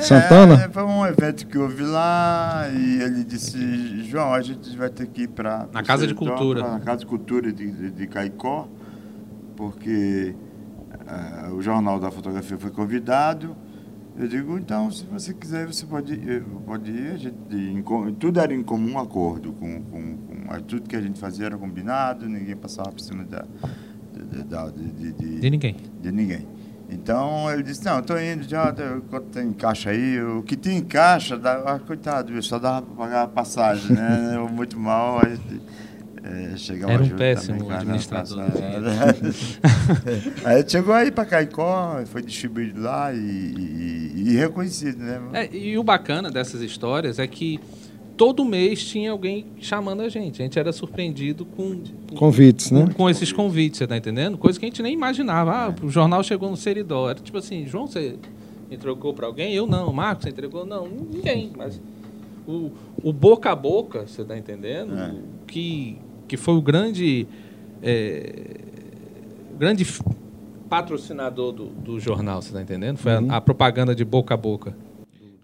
[0.02, 0.54] Santana.
[0.64, 5.06] É, foi um evento que houve lá e ele disse, João, a gente vai ter
[5.06, 5.68] que ir para...
[5.72, 6.62] Na Casa de Cultura.
[6.62, 8.68] Na Casa de Cultura de, de, de Caicó,
[9.56, 10.34] porque
[11.06, 13.56] ah, o Jornal da Fotografia foi convidado.
[14.16, 17.10] Eu digo, então, se você quiser, você pode, ir- pode ir.
[17.12, 17.82] A gente, em
[18.14, 22.28] tudo era em comum acordo, com, com, com- tudo que a gente fazia era combinado,
[22.28, 23.44] ninguém passava por cima da,
[24.12, 25.76] de, de, de, de- De ninguém.
[26.00, 26.46] de ninguém.
[26.94, 28.72] Então ele disse, não, estou indo já,
[29.10, 30.22] quanto tem em caixa aí?
[30.22, 33.92] O que tinha em caixa, dá, ah, coitado, viu, só dava para pagar a passagem,
[33.94, 34.32] né?
[34.36, 35.60] Eu muito mal, a gente
[36.22, 38.46] eh, chegava Era um péssimo também, administrador,
[40.44, 45.20] aí chegou aí para Caicó, foi distribuído lá e, e- e reconhecido, né?
[45.32, 47.60] É, e o bacana dessas histórias é que
[48.16, 50.40] todo mês tinha alguém chamando a gente.
[50.40, 51.80] A gente era surpreendido com,
[52.14, 52.86] Convites, né?
[52.86, 54.38] com, com esses convites, você tá entendendo?
[54.38, 55.52] Coisa que a gente nem imaginava.
[55.52, 57.10] Ah, o jornal chegou no Seridó.
[57.10, 58.16] Era tipo assim, João, você
[58.70, 59.52] entregou para alguém?
[59.54, 59.92] Eu não.
[59.92, 60.64] Marcos, você entregou?
[60.64, 61.50] Não, ninguém.
[61.56, 61.80] Mas
[62.46, 62.70] o,
[63.02, 64.96] o boca a boca, você tá entendendo?
[64.98, 65.14] É.
[65.46, 65.98] Que,
[66.28, 67.26] que foi o grande,
[67.82, 68.56] é,
[69.58, 69.84] grande
[70.68, 72.96] patrocinador do, do jornal, você tá entendendo?
[72.96, 73.32] Foi a- Uhum.
[73.32, 74.74] a, propaganda de boca a boca.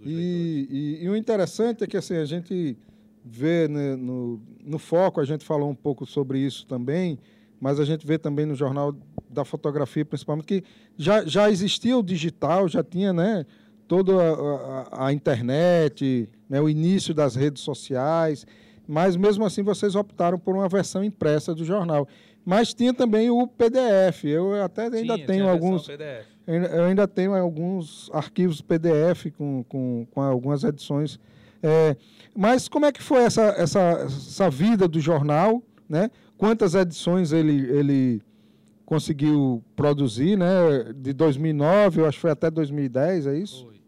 [0.01, 0.13] Do- dos.
[0.13, 2.77] E, e- e o interessante é que assim, a gente
[3.25, 7.19] vê né, no, no foco, a gente falou um pouco sobre isso também,
[7.61, 8.95] mas a gente vê também no Jornal
[9.29, 10.65] da Fotografia, principalmente, que
[10.97, 13.45] já, já existia o digital, já tinha né,
[13.87, 18.47] toda a, a- a internet, né, o início das redes sociais,
[18.89, 22.09] mas mesmo assim vocês optaram por uma versão impressa do jornal.
[22.45, 24.25] Mas tinha também o PDF.
[24.25, 25.87] Eu até ainda Tinha, tenho tinha alguns.
[25.87, 26.27] PDF.
[26.57, 31.19] Eu ainda- tenho alguns arquivos PDF com, com, com algumas edições.
[31.63, 31.97] É,
[32.35, 35.63] mas como é que foi essa, essa, essa vida do jornal?
[35.89, 36.11] Né?
[36.39, 38.23] Quantas edições ele, ele
[38.87, 40.37] conseguiu produzir?
[40.39, 40.47] Né?
[40.97, 43.65] De 2009, eu acho que foi até 2010, é isso?
[43.67, 43.81] Foi.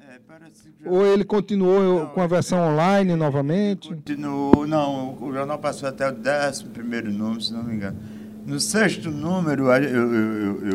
[0.00, 3.88] É, parece que já- Ou ele continuou Não, com a ele- versão online novamente?
[3.88, 7.98] Continuou, não, o jornal passou até o décimo primeiro número, se não me engano.
[8.46, 10.68] No sexto número, eu, eu,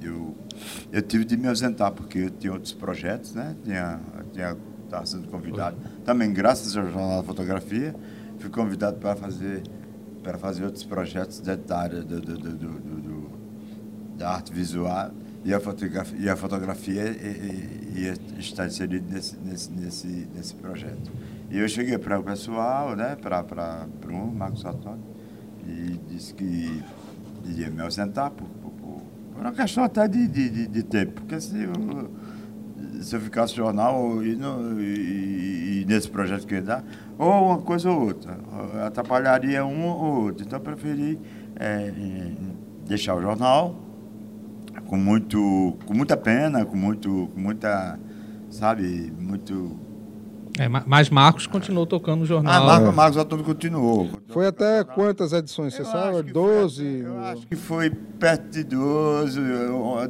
[0.00, 0.36] eu,
[0.92, 3.56] eu, tive de me ausentar, porque eu tinha outros projetos, né?
[3.64, 3.98] Tinha,
[4.32, 7.96] tinha, estava sendo convidado, também graças ao Jornal da Fotografia,
[8.38, 9.64] fui convidado para fazer,
[10.22, 13.30] para fazer outros projetos da área do, do, do,
[14.16, 15.10] da arte visual.
[15.42, 17.04] E a fotografia, e a fotografia
[17.96, 21.10] ia estar inserida nesse, nesse, nesse, nesse projeto.
[21.50, 25.09] E eu cheguei para o pessoal, né, para o Marcos Antônio,
[25.66, 26.82] e disse que
[27.44, 31.62] iria me ausentar por, por, por, uma questão até de, de, de, tempo, porque se
[31.62, 32.10] eu,
[33.02, 36.84] se eu ficasse jornal e, no, e, e, nesse projeto que ia dar,
[37.18, 38.38] ou uma coisa ou outra,
[38.86, 40.44] atrapalharia um ou outro.
[40.44, 41.18] Então eu preferi
[41.56, 41.92] é,
[42.86, 43.74] deixar o jornal
[44.86, 47.98] com, muito, com muita pena, com, muito, com muita,
[48.50, 49.78] sabe, muito
[50.58, 52.52] é, mas Marcos continuou tocando no jornal.
[52.52, 54.10] Ah, Marcos, Marcos Antônio continuou.
[54.32, 56.32] Foi até quantas edições, você sabe?
[56.32, 57.02] Doze?
[57.04, 59.40] eu acho que foi perto de 12,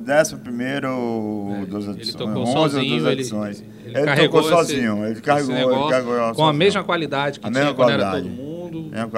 [0.00, 2.08] décimo primeiro ou 12 edições.
[2.08, 6.34] Ele tocou sozinho, ele, ele, ele, carregou tocou esse, sozinho, ele carregou, negócio, ele carregou
[6.34, 8.50] com a mesma qualidade que a tinha quando era todo mundo.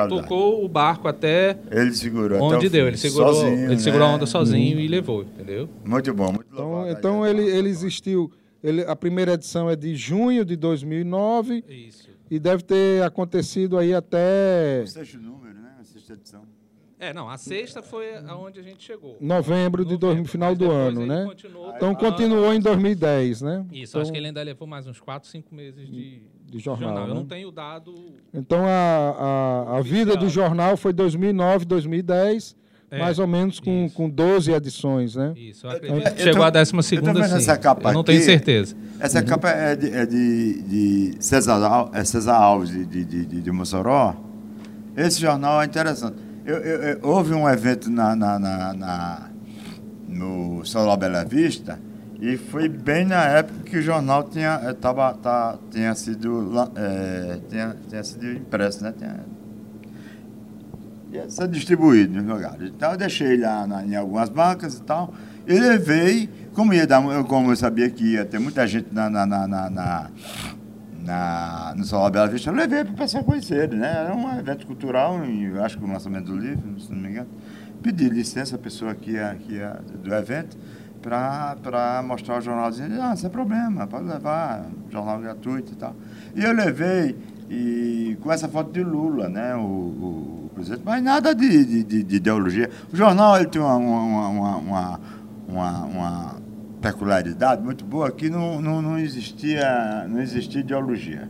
[0.09, 2.86] Tocou o barco até ele segurou onde deu.
[2.86, 4.12] Ele segurou, sozinho, ele segurou né?
[4.12, 4.80] a onda sozinho hum.
[4.80, 5.68] e levou, entendeu?
[5.84, 8.30] Muito bom, muito Então, então ele, ele existiu
[8.62, 11.64] ele, a primeira edição é de junho de 2009.
[11.68, 12.11] Isso.
[12.31, 14.83] E deve ter acontecido aí até.
[14.83, 15.77] O sexto número, né?
[15.81, 16.43] A sexta edição.
[17.03, 19.16] É, não, a sexta foi aonde a gente chegou.
[19.20, 21.27] Novembro de dois, final do ano, né?
[21.75, 23.66] Então continuou em 2010, né?
[23.73, 26.91] Isso, então, acho que ele ainda levou mais uns 4, 5 meses de, de jornal.
[26.91, 27.07] jornal.
[27.07, 27.11] Né?
[27.11, 27.93] Eu não tenho dado.
[28.33, 32.55] Então a, a, a vida do jornal foi 2009, 2010.
[32.93, 35.32] É, mais ou menos com, com 12 edições, né?
[35.34, 37.36] Isso, eu acredito que chegou a 12 segunda, sim.
[37.36, 38.76] Essa capa eu não tenho certeza.
[39.01, 39.24] Essa uhum.
[39.24, 44.14] capa é de, é de, de César, é César Alves, de, de, de, de Mossoró.
[44.95, 46.16] Esse jornal é interessante.
[46.45, 49.30] Eu, eu, eu, houve um evento na, na, na, na
[50.07, 51.80] no Salão Bela Vista
[52.20, 57.40] e foi bem na época que o jornal tinha, eh, tava, tá, tinha, sido, é,
[57.49, 58.93] tinha, tinha sido impresso, né?
[58.97, 59.24] Tinha,
[61.12, 62.68] ia ser distribuído nos lugares.
[62.68, 65.12] Então eu deixei lá na, em algumas bancas e tal.
[65.46, 69.26] E levei, como, ia dar, como eu sabia que ia ter muita gente na, na,
[69.26, 70.10] na, na,
[71.04, 74.04] na no Salão Bela Vista, eu levei para o pessoal conhecer, né?
[74.04, 77.28] Era um evento cultural, e acho que o lançamento do livro, se não me engano.
[77.82, 80.56] Pedi licença à pessoa que ia, que ia do evento
[81.02, 85.96] para mostrar o jornal, dizendo, ah, sem problema, pode levar, jornal gratuito e tal.
[86.36, 87.16] E eu levei
[87.50, 90.41] e com essa foto de Lula, né, o, o,
[90.84, 92.68] mas nada de, de, de, ideologia.
[92.92, 95.00] O jornal ele tem uma, uma, uma,
[95.48, 96.36] uma, uma
[96.80, 101.28] peculiaridade muito boa que não, não, não, existia, não existia ideologia.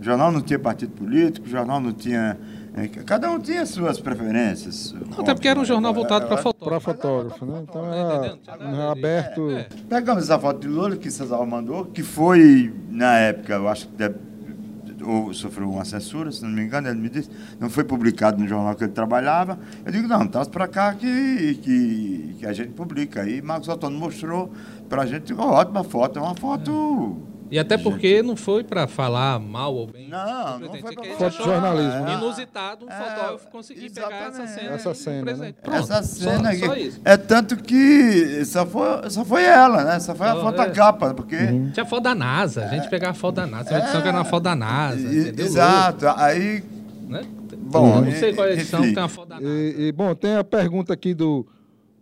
[0.00, 2.36] O jornal não tinha partido político, o jornal não tinha.
[2.76, 4.92] É, cada um tinha suas preferências.
[4.92, 6.84] Não, até porque era um jornal voltado para fotógrafo.
[6.84, 7.60] Para fotógrafo, né?
[7.62, 9.50] Então era, era aberto.
[9.50, 9.68] É, é.
[9.88, 13.94] Pegamos essa foto de Lula que César mandou, que foi, na época, eu acho que
[13.94, 14.33] deve
[15.04, 17.30] ou sofreu uma censura, se não me engano, ele me disse,
[17.60, 19.58] não foi publicado no jornal que ele trabalhava.
[19.84, 23.22] Eu digo, não, traz para cá que, que, que, a gente publica.
[23.22, 24.52] Aí Marcos Antônio mostrou
[24.88, 27.33] para a gente uma ótima foto, é uma foto.
[27.50, 30.08] E até porque não foi para falar mal ou bem.
[30.08, 32.08] Não, não foi para falar jornalismo.
[32.08, 34.70] É, inusitado um é, fotógrafo conseguir pegar essa cena.
[34.70, 35.54] Essa cena, né?
[35.62, 36.74] Pronto, essa cena só, só
[37.04, 40.00] É tanto que só foi, só foi ela, né?
[40.00, 40.70] Só foi a foto da é.
[40.70, 41.36] capa, porque...
[41.36, 41.70] Uhum.
[41.70, 43.74] Tinha foto da NASA, a gente pegava a foto da NASA.
[43.74, 46.64] A edição que era uma foto da NASA, e, Exato, aí...
[47.06, 47.22] Né?
[47.56, 49.46] Bom, não sei qual é a edição que tem uma foto da NASA.
[49.46, 51.46] E, e, bom, tem a pergunta aqui do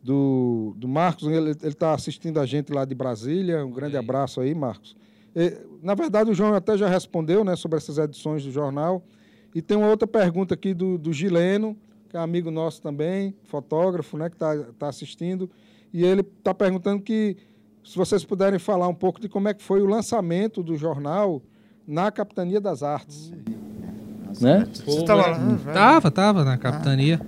[0.02, 3.64] do, do Marcos, ele está assistindo a gente lá de Brasília.
[3.64, 3.98] Um grande Sim.
[3.98, 4.96] abraço aí, Marcos.
[5.82, 9.02] Na verdade, o João até já respondeu né, sobre essas edições do jornal.
[9.54, 11.76] E tem uma outra pergunta aqui do, do Gileno,
[12.08, 15.50] que é amigo nosso também, fotógrafo, né, que está tá assistindo.
[15.92, 17.36] E ele está perguntando que
[17.84, 21.42] se vocês puderem falar um pouco de como é que foi o lançamento do jornal
[21.86, 23.32] na Capitania das Artes.
[24.40, 24.66] Né?
[24.72, 25.54] Você estava lá?
[25.54, 27.20] Estava, estava na Capitania.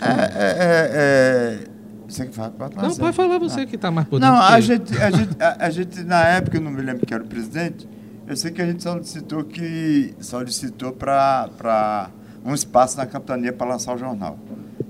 [0.00, 1.73] É, é, é, é
[2.08, 3.66] você que fala, pode Não, pode falar você ah.
[3.66, 4.34] que está mais por dentro.
[4.34, 7.14] Não, a gente, a, gente, a, a, gente, na época, eu não me lembro que
[7.14, 7.88] era o presidente,
[8.26, 12.10] eu sei que a gente solicitou que solicitou para
[12.44, 14.38] um espaço na capitania para lançar o jornal.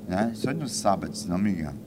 [0.09, 0.31] Né?
[0.33, 1.79] Isso foi no sábado, se não me engano.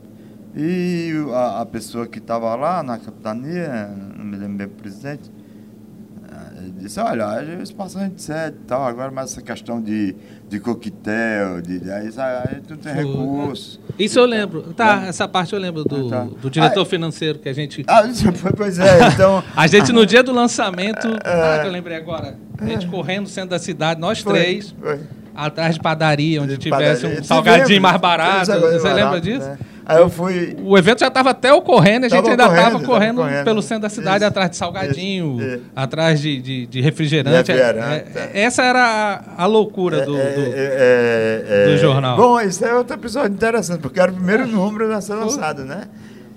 [0.55, 5.31] E a, a pessoa que estava lá na capitania, não me lembro bem o presidente,
[6.71, 7.27] disse, olha,
[7.59, 10.15] o espaço a gente cede e tal, agora mais essa questão de,
[10.47, 13.79] de coquetel, de, de aí, a gente não tem recursos.
[13.97, 14.73] Isso eu lembro.
[14.73, 15.09] Tá, é.
[15.09, 16.27] essa parte eu lembro do, tá.
[16.41, 17.83] do diretor ah, financeiro que a gente.
[17.87, 18.03] Ah,
[18.55, 19.43] pois é, então.
[19.55, 21.07] a gente no dia do lançamento.
[21.23, 22.35] É, ah, que eu lembrei agora.
[22.59, 24.75] A gente correndo centro da cidade, nós foi, três.
[24.79, 24.99] Foi.
[25.35, 27.21] Atrás de padaria, onde de tivesse padaria.
[27.21, 28.51] um salgadinho mais barato.
[28.51, 29.47] Você lembra disso?
[29.47, 29.57] Né?
[29.89, 30.53] Aí eu fui.
[30.61, 33.89] O evento já estava até ocorrendo, a gente ainda estava correndo, correndo, pelo centro da
[33.89, 37.53] cidade, isso, atrás de salgadinho, isso, atrás de, de, de refrigerante.
[37.53, 38.83] refrigerante é, é, essa era
[39.37, 42.17] a, a loucura do, é, do, é, é, do, jornal.
[42.17, 45.83] Bom, isso é outro episódio interessante, porque era o primeiro número a ser lançado, né?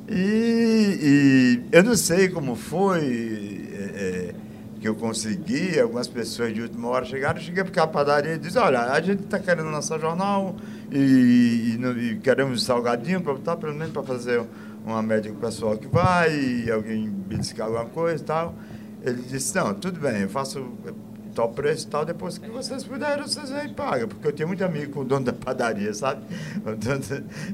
[0.09, 4.35] E, e eu não sei como foi é, é,
[4.81, 8.39] que eu consegui, algumas pessoas de última hora chegaram, eu cheguei para a padaria e
[8.39, 10.55] disse, olha, a gente está querendo lançar jornal
[10.91, 14.43] e, e, e queremos salgadinho para botar, pelo menos para fazer
[14.85, 18.55] uma média com o pessoal que vai, e alguém beliscar alguma coisa e tal.
[19.03, 20.65] Ele disse, não, tudo bem, eu faço
[21.35, 24.09] tal preço e tal, depois que vocês puderem, vocês e pagam.
[24.09, 26.23] Porque eu tenho muito amigo com o dono da padaria, sabe?
[26.67, 27.01] O dono,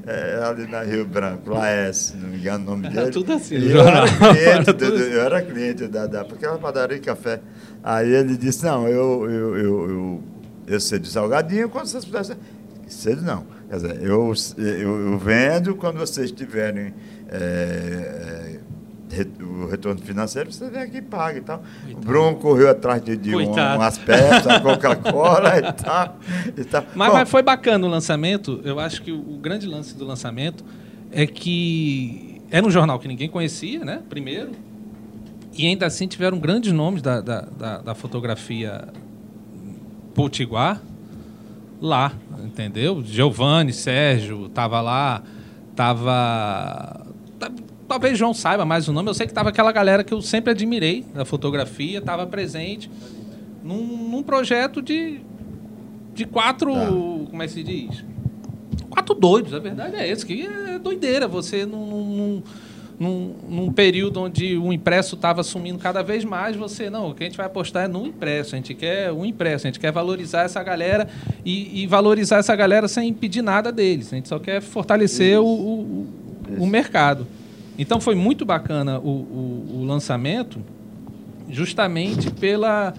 [0.05, 2.99] é, ali na Rio Branco, Laes, não me engano o nome dele.
[2.99, 6.57] Era tudo assim, e eu era cliente, do, eu era cliente da, da, porque era
[6.57, 7.39] padaria de café.
[7.83, 10.23] Aí ele disse, não, eu, eu, eu, eu,
[10.67, 12.37] eu sei de salgadinho, quando vocês puderem.
[12.87, 13.45] Cedo não.
[13.69, 16.93] Quer dizer, eu, eu, eu vendo quando vocês tiverem
[17.29, 18.59] é,
[19.41, 21.59] o retorno financeiro, você vem aqui e paga e tal.
[21.59, 21.97] Coitado.
[21.97, 26.17] O Bruno correu atrás de, de um, umas peças, a Coca-Cola e tal.
[26.57, 26.83] E tal.
[26.95, 28.61] Mas, mas, foi bacana o lançamento.
[28.63, 30.63] Eu acho que o, o, grande lance do lançamento
[31.11, 34.01] é que era um jornal que ninguém conhecia, né?
[34.09, 34.51] Primeiro.
[35.57, 38.87] E ainda assim tiveram grandes nomes da, da, da, da fotografia
[40.13, 40.81] potiguar
[41.81, 42.13] lá,
[42.43, 43.03] entendeu?
[43.03, 45.23] Giovanni, Sérgio, tava lá,
[45.75, 47.05] tava
[47.87, 50.51] talvez João saiba mais o nome, eu sei que estava aquela galera que eu sempre
[50.51, 52.91] admirei da fotografia, estava presente
[53.63, 55.21] num, num, projeto de,
[56.13, 56.73] de quatro.
[56.73, 56.87] Tá.
[56.87, 58.03] Como é que se diz?
[58.89, 61.27] Quatro doidos, a verdade é essa, que é doideira.
[61.27, 62.43] Você num,
[62.99, 67.23] num, num período onde o impresso estava sumindo cada vez mais, você, não, o que
[67.23, 69.91] a gente vai apostar é no impresso, a gente quer o impresso, a gente quer
[69.91, 71.07] valorizar essa galera
[71.45, 74.11] e, e valorizar essa galera sem impedir nada deles.
[74.11, 76.07] A gente só quer fortalecer o, o,
[76.57, 77.27] o mercado.
[77.77, 80.59] Então foi muito bacana o, o, o lançamento,
[81.49, 82.95] justamente pela,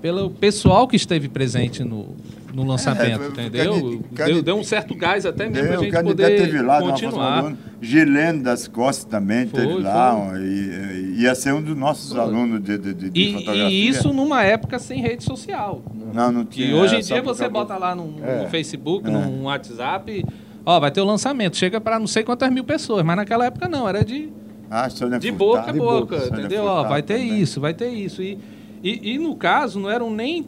[0.00, 2.14] pelo pessoal que esteve presente no,
[2.54, 4.00] no lançamento, é, entendeu?
[4.12, 7.52] deu, deu, um certo gás até mesmo para a gente poder teve lá, continuar.
[7.80, 12.20] Gilene das Costas também foi, teve lá, e, ia ser um dos nossos foi.
[12.20, 13.68] alunos de, de, de e, fotografia.
[13.68, 15.82] E isso numa época sem rede social.
[16.12, 16.68] Não, não tinha.
[16.68, 18.44] E hoje em dia você bota lá no, é.
[18.44, 19.10] no Facebook, é.
[19.10, 20.24] no WhatsApp
[20.66, 23.68] Ó, vai ter o lançamento, chega para não sei quantas mil pessoas, mas naquela época
[23.68, 24.30] não, era de,
[24.70, 24.88] ah,
[25.20, 26.64] de boca a boca, boca entendeu?
[26.64, 27.40] Ó, vai ter também.
[27.40, 28.22] isso, vai ter isso.
[28.22, 28.38] E,
[28.82, 30.46] e, e, no caso, não eram nem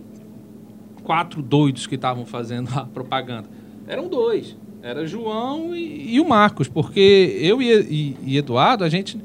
[1.06, 3.48] quatro doidos que estavam fazendo a propaganda,
[3.86, 4.56] eram dois.
[4.82, 9.18] Era João e, e o Marcos, porque eu e, e Eduardo, a gente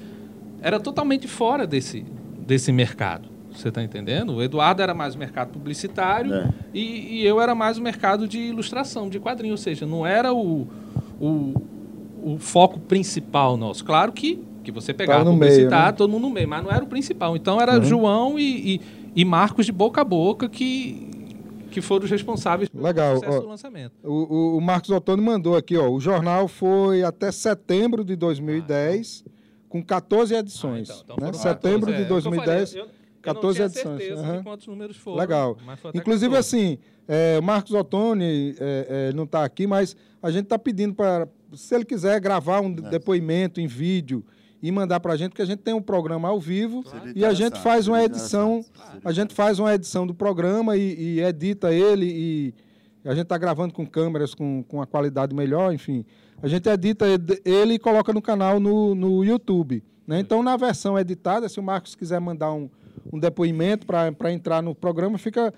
[0.61, 2.05] era totalmente fora desse,
[2.39, 3.29] desse mercado.
[3.51, 4.35] Você está entendendo?
[4.35, 6.49] O Eduardo era mais o mercado publicitário é.
[6.73, 9.53] e, e, eu era mais o mercado de ilustração, de quadrinho.
[9.53, 10.67] Ou seja, não era o,
[11.19, 11.61] o,
[12.23, 13.83] o foco principal nosso.
[13.83, 15.91] Claro que, que você pegava tá publicitar, né?
[15.91, 17.35] todo mundo no meio, mas não era o principal.
[17.35, 17.83] Então era uhum.
[17.83, 18.81] João e, e,
[19.17, 21.09] e, Marcos de boca a boca que,
[21.71, 23.15] que foram os responsáveis pelo Legal.
[23.15, 23.93] sucesso ó, do lançamento.
[24.03, 29.29] O, o, Marcos Ottoni mandou aqui, ó, o jornal foi até setembro de 2010, ah,
[29.29, 29.33] então.
[29.69, 30.89] com 14 edições.
[30.89, 31.33] Ah, então, então né?
[31.33, 32.75] Setembro 14, de 2010.
[32.75, 32.87] É, eu,
[33.21, 34.09] 14 eu edições.
[34.11, 34.43] Uhum.
[34.43, 35.17] quantos números foram.
[35.17, 35.57] Legal.
[35.93, 40.59] Inclusive, assim, é, o Marcos Ottoni é, é, não está aqui, mas a gente está
[40.59, 44.23] pedindo para, se ele quiser gravar um depoimento em vídeo
[44.61, 47.11] e mandar para a gente, porque a gente tem um programa ao vivo claro.
[47.15, 48.63] e a gente faz uma edição,
[49.03, 52.53] a gente faz uma edição do programa e, e edita ele e
[53.03, 56.05] a gente está gravando com câmeras com, com a qualidade melhor, enfim.
[56.41, 57.05] A gente edita
[57.43, 59.83] ele e coloca no canal no, no YouTube.
[60.05, 60.19] Né?
[60.19, 62.69] Então, na versão editada, se o Marcos quiser mandar um,
[63.11, 65.53] um depoimento para entrar no programa, fica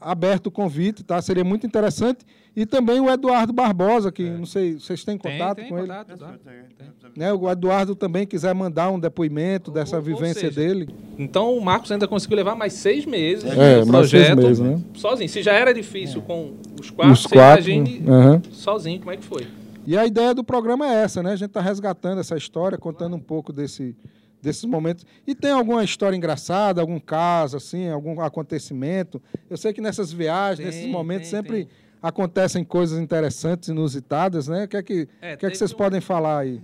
[0.00, 1.20] aberto o convite, tá?
[1.20, 2.24] Seria muito interessante.
[2.56, 4.30] E também o Eduardo Barbosa, que é.
[4.30, 6.18] não sei, vocês têm contato tem, tem com contato, ele?
[6.18, 7.08] Tá?
[7.16, 7.32] Né?
[7.32, 10.88] O Eduardo também quiser mandar um depoimento dessa ou, vivência ou seja, dele.
[11.18, 14.80] Então o Marcos ainda conseguiu levar mais seis meses é, no projeto meses, né?
[14.94, 15.28] sozinho.
[15.28, 16.24] Se já era difícil é.
[16.24, 18.42] com os quatro, os quatro imagine uhum.
[18.50, 19.46] sozinho como é que foi.
[19.86, 21.32] E a ideia do programa é essa, né?
[21.32, 23.94] A gente está resgatando essa história, contando um pouco desse
[24.42, 25.04] desses momentos.
[25.26, 29.20] E tem alguma história engraçada, algum caso, assim, algum acontecimento?
[29.48, 31.68] Eu sei que nessas viagens, tem, nesses momentos, tem, sempre tem.
[32.02, 34.64] acontecem coisas interessantes, inusitadas, né?
[34.64, 35.76] O que é que, é, que, é que vocês um...
[35.76, 36.60] podem falar aí?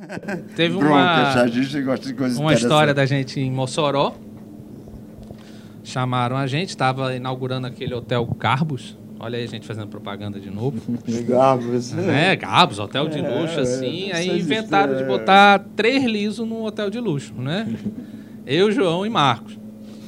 [0.57, 1.35] Teve uma,
[2.39, 4.14] uma história da gente em Mossoró.
[5.85, 10.51] Chamaram a gente, estava inaugurando aquele hotel Carbos Olha aí a gente fazendo propaganda de
[10.51, 10.79] novo.
[11.27, 11.97] Gabos.
[11.97, 14.11] É, Gabos, hotel de é, luxo, é, assim.
[14.11, 17.67] É, aí inventaram de botar três lisos num hotel de luxo, né?
[18.47, 19.59] Eu, João e Marcos.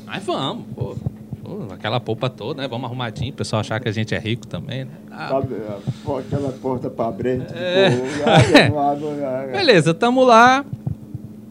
[0.06, 0.94] Mas vamos, pô.
[1.42, 1.72] pô.
[1.72, 2.68] Aquela polpa toda, né?
[2.68, 4.92] Vamos arrumadinho, o pessoal achar que a gente é rico também, né?
[5.11, 5.38] Ah.
[6.18, 7.42] Aquela porta para abrir.
[7.52, 7.90] É.
[9.52, 10.64] Beleza, estamos lá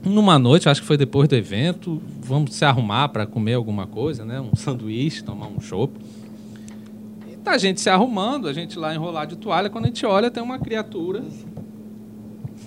[0.06, 2.02] numa noite, acho que foi depois do evento.
[2.22, 4.40] Vamos se arrumar para comer alguma coisa, né?
[4.40, 5.94] Um sanduíche, tomar um chopp.
[7.48, 10.30] Tá a gente se arrumando, a gente lá enrolar de toalha, quando a gente olha,
[10.30, 11.24] tem uma criatura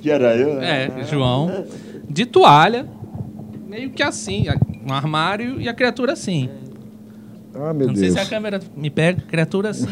[0.01, 0.89] Que era eu, né?
[1.01, 1.67] É, João.
[2.09, 2.87] De toalha,
[3.69, 4.47] meio que assim,
[4.89, 6.49] um armário e a criatura assim.
[7.55, 8.15] Ah, meu Não sei Deus.
[8.15, 9.87] se a câmera me pega, criatura assim.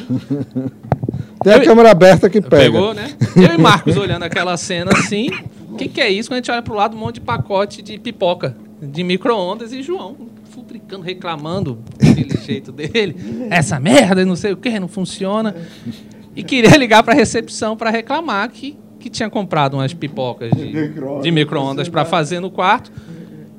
[1.44, 2.72] Tem a Eu- câmera aberta que pega.
[2.72, 3.14] Pegou, né?
[3.36, 5.28] Eu e Marcos olhando aquela cena assim.
[5.70, 6.30] O que, que é isso?
[6.30, 9.82] Quando a gente olha pro lado, um monte de pacote de pipoca, de micro-ondas e
[9.82, 10.16] João
[10.68, 13.16] futricando, reclamando daquele jeito dele.
[13.50, 15.56] Essa merda, não sei o que, não funciona.
[16.36, 21.22] E queria ligar pra recepção para reclamar que, que tinha comprado umas pipocas de, Micro-ondas.
[21.22, 22.92] de micro-ondas para fazer no quarto.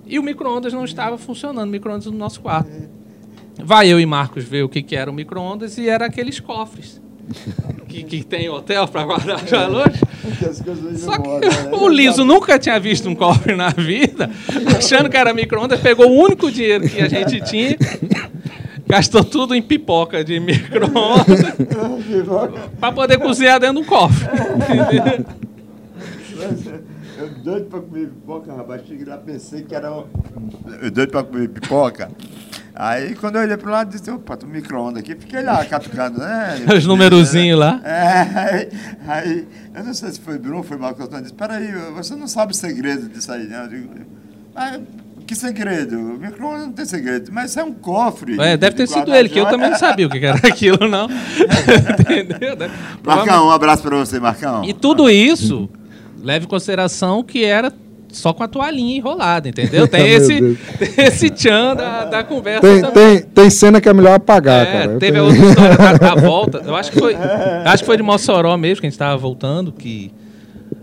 [0.05, 2.70] E o micro-ondas não estava funcionando, o micro-ondas no nosso quarto.
[3.62, 7.01] Vai eu e Marcos ver o que, que era o micro-ondas e era aqueles cofres.
[7.88, 10.00] Que, que tem hotel para guardar os valores.
[10.98, 11.72] Só que de né?
[11.78, 14.30] o Liso nunca tinha visto um cofre na vida,
[14.78, 17.76] achando que era micro-ondas, pegou o único dinheiro que a gente tinha,
[18.88, 21.42] gastou tudo em pipoca de micro-ondas
[22.80, 24.28] para poder cozinhar dentro do cofre.
[24.56, 25.26] Entendeu?
[27.18, 28.82] Eu doido pra comer pipoca, rapaz.
[28.88, 29.92] Cheguei lá, pensei que era.
[29.92, 30.06] um-
[30.82, 32.10] Eu doido pra comer pipoca.
[32.82, 35.14] Aí quando eu olhei pro lado, disse, opa, tem um micro-ondas aqui.
[35.14, 36.62] Fiquei lá, catucando, né?
[36.74, 37.82] Os numerozinhos lá.
[37.84, 38.70] É, aí,
[39.06, 42.54] aí, eu não sei se foi Bruno, foi Marcos Antônio, disse, peraí, você não sabe
[42.54, 43.66] o segredo disso aí, né?
[43.66, 43.90] Eu digo,
[44.56, 44.80] mas
[45.28, 45.98] que segredo?
[46.00, 48.40] O micro-ondas não tem segredo, mas isso é um cofre.
[48.40, 50.88] É, deve ter de sido ele, que eu também não sabia o que era aquilo,
[50.88, 51.10] não.
[52.00, 52.56] Entendeu?
[52.56, 52.74] Deve-
[53.04, 54.64] Marcão, um abraço pra você, Marcão.
[54.64, 55.70] E tudo isso,
[56.22, 57.74] leve em consideração que era
[58.12, 59.88] só com a toalhinha enrolada, entendeu?
[59.88, 60.39] Tem esse,
[60.78, 63.20] tem esse tchan da, da conversa Tem, também.
[63.20, 64.91] tem, tem cena que é melhor apagar, É, cara.
[64.93, 66.62] Eu teve tenho- a outra história da, da volta.
[66.66, 67.16] Eu acho que foi.
[67.66, 70.12] Acho que foi de Mossoró mesmo que a gente estava voltando, que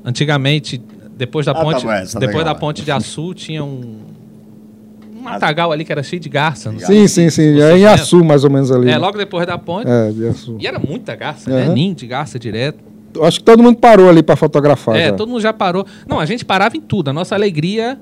[0.04, 0.80] antigamente,
[1.16, 1.84] depois da Ah, tá ponte.
[1.84, 2.54] bom, essa depois legal.
[2.54, 4.06] da ponte de Açu tinha um.
[5.16, 6.70] Um matagal ali que era cheio de garça.
[6.70, 7.60] não sei Sim, sim, sim.
[7.60, 7.84] É em.
[7.84, 8.88] Açu, mais ou menos ali.
[8.90, 9.88] É, logo depois da ponte.
[9.90, 10.56] É, de Açu.
[10.60, 11.64] E era muita garça, né?
[11.64, 11.72] Aham.
[11.74, 12.78] Ninho de garça direto.
[13.22, 14.96] Acho que todo mundo parou ali pra fotografar.
[14.96, 15.12] É, já.
[15.12, 15.86] todo mundo já parou.
[16.08, 17.10] Não, a gente parava em tudo.
[17.10, 17.98] A nossa alegria,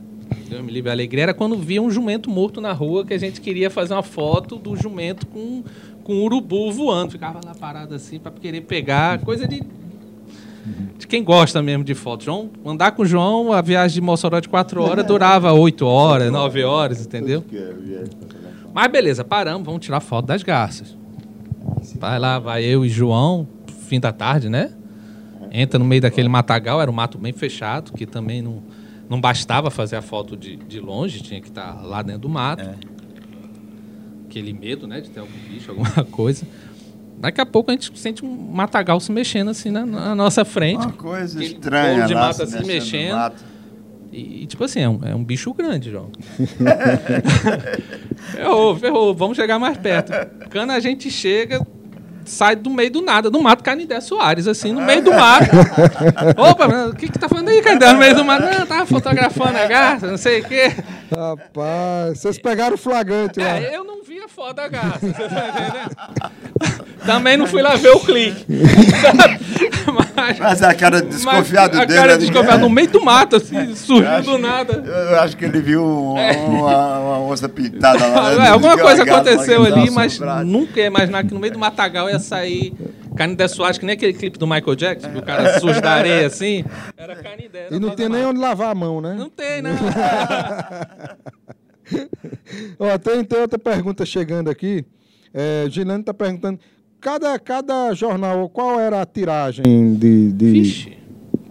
[0.49, 3.19] Deus me livre, a alegria era quando via um jumento morto na rua que a
[3.19, 5.63] gente queria fazer uma foto do jumento com,
[6.03, 7.13] com um urubu voando.
[7.13, 9.19] Ficava lá parado assim para querer pegar.
[9.21, 9.63] Coisa de,
[10.99, 12.25] de quem gosta mesmo de foto.
[12.25, 16.31] João, andar com o João, a viagem de Mossoró de 4 horas durava 8 horas,
[16.31, 17.45] 9 horas, entendeu?
[18.73, 20.97] Mas beleza, paramos, vamos tirar foto das garças.
[21.99, 23.47] Vai lá, vai eu e João,
[23.87, 24.73] fim da tarde, né?
[25.57, 28.61] Entra no meio daquele matagal, era um mato bem fechado, que também não,
[29.09, 32.69] não bastava fazer a foto de, de longe, tinha que estar lá dentro do mato.
[34.27, 36.45] Aquele medo, né, de ter algum bicho, alguma coisa.
[37.19, 40.87] Daqui a pouco a gente sente um matagal se mexendo assim na, na nossa frente.
[40.87, 43.55] Uma coisa Aquele estranha de lá, mato se assim mexendo mexendo.
[44.11, 46.11] E, e, tipo assim, é um, é um bicho grande, João.
[48.33, 50.13] ferrou, ferrou, vamos chegar mais perto.
[50.51, 51.65] Quando a gente chega,
[52.31, 55.51] sai do meio do nada, do mato Canindé Soares, assim, no meio do mato.
[56.37, 58.45] Opa, o que que tá falando aí, Canindé, no meio do mato?
[58.45, 60.73] Não, tava fotografando a garça, não sei o quê.
[61.11, 63.59] Rapaz, vocês pegaram o flagrante lá.
[63.59, 66.95] É, eu não vi a foto da garça, você tá entendendo?
[67.05, 68.47] Também não fui lá ver o clique.
[70.17, 71.99] Mas, Mas a cara desconfiado mas a dele.
[72.01, 72.19] cara né?
[72.19, 74.73] desconfiada no meio do mato, assim, surgiu do que- nada.
[74.87, 78.35] Eu acho que ele viu uma, uma, uma onça pintada lá.
[78.37, 78.47] né?
[78.47, 82.19] É, alguma coisa aconteceu ali, mas nunca ia imaginar que no meio do matagal ia
[82.19, 82.73] sair
[83.17, 86.27] Canindé Soares, que nem aquele clipe do Michael Jackson, que o cara suja da areia
[86.27, 86.65] assim.
[86.97, 87.69] Era Canindé.
[87.71, 89.15] E não tem nem onde lavar a mão, né?
[89.17, 89.71] Não tem, não.
[92.79, 94.85] Ó, tem, tem outra pergunta chegando aqui.
[95.33, 96.59] É, Gilane está perguntando:
[97.05, 100.33] cada, cada jornal, qual era a tiragem de.
[100.33, 100.51] de...
[100.51, 100.97] Vixe,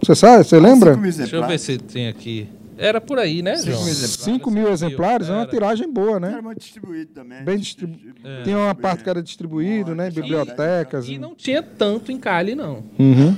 [0.02, 0.42] Você sabe?
[0.42, 0.96] Você lembra?
[0.96, 2.48] Deixa eu ver se tem aqui.
[2.76, 3.84] Era por aí, né, Cinco João?
[3.84, 4.20] mil exemplares.
[4.24, 5.50] 5 mil exemplares é uma Era.
[5.50, 6.32] tiragem boa, né?
[6.32, 7.44] Era muito distribuído também.
[7.44, 8.42] Bem distribu- É.
[8.42, 10.08] Tinha uma parte que era distribuído, né?
[10.08, 11.08] em Bibliotecas.
[11.08, 12.82] E não tinha tanto em Cali, não.
[12.98, 13.36] Uhum.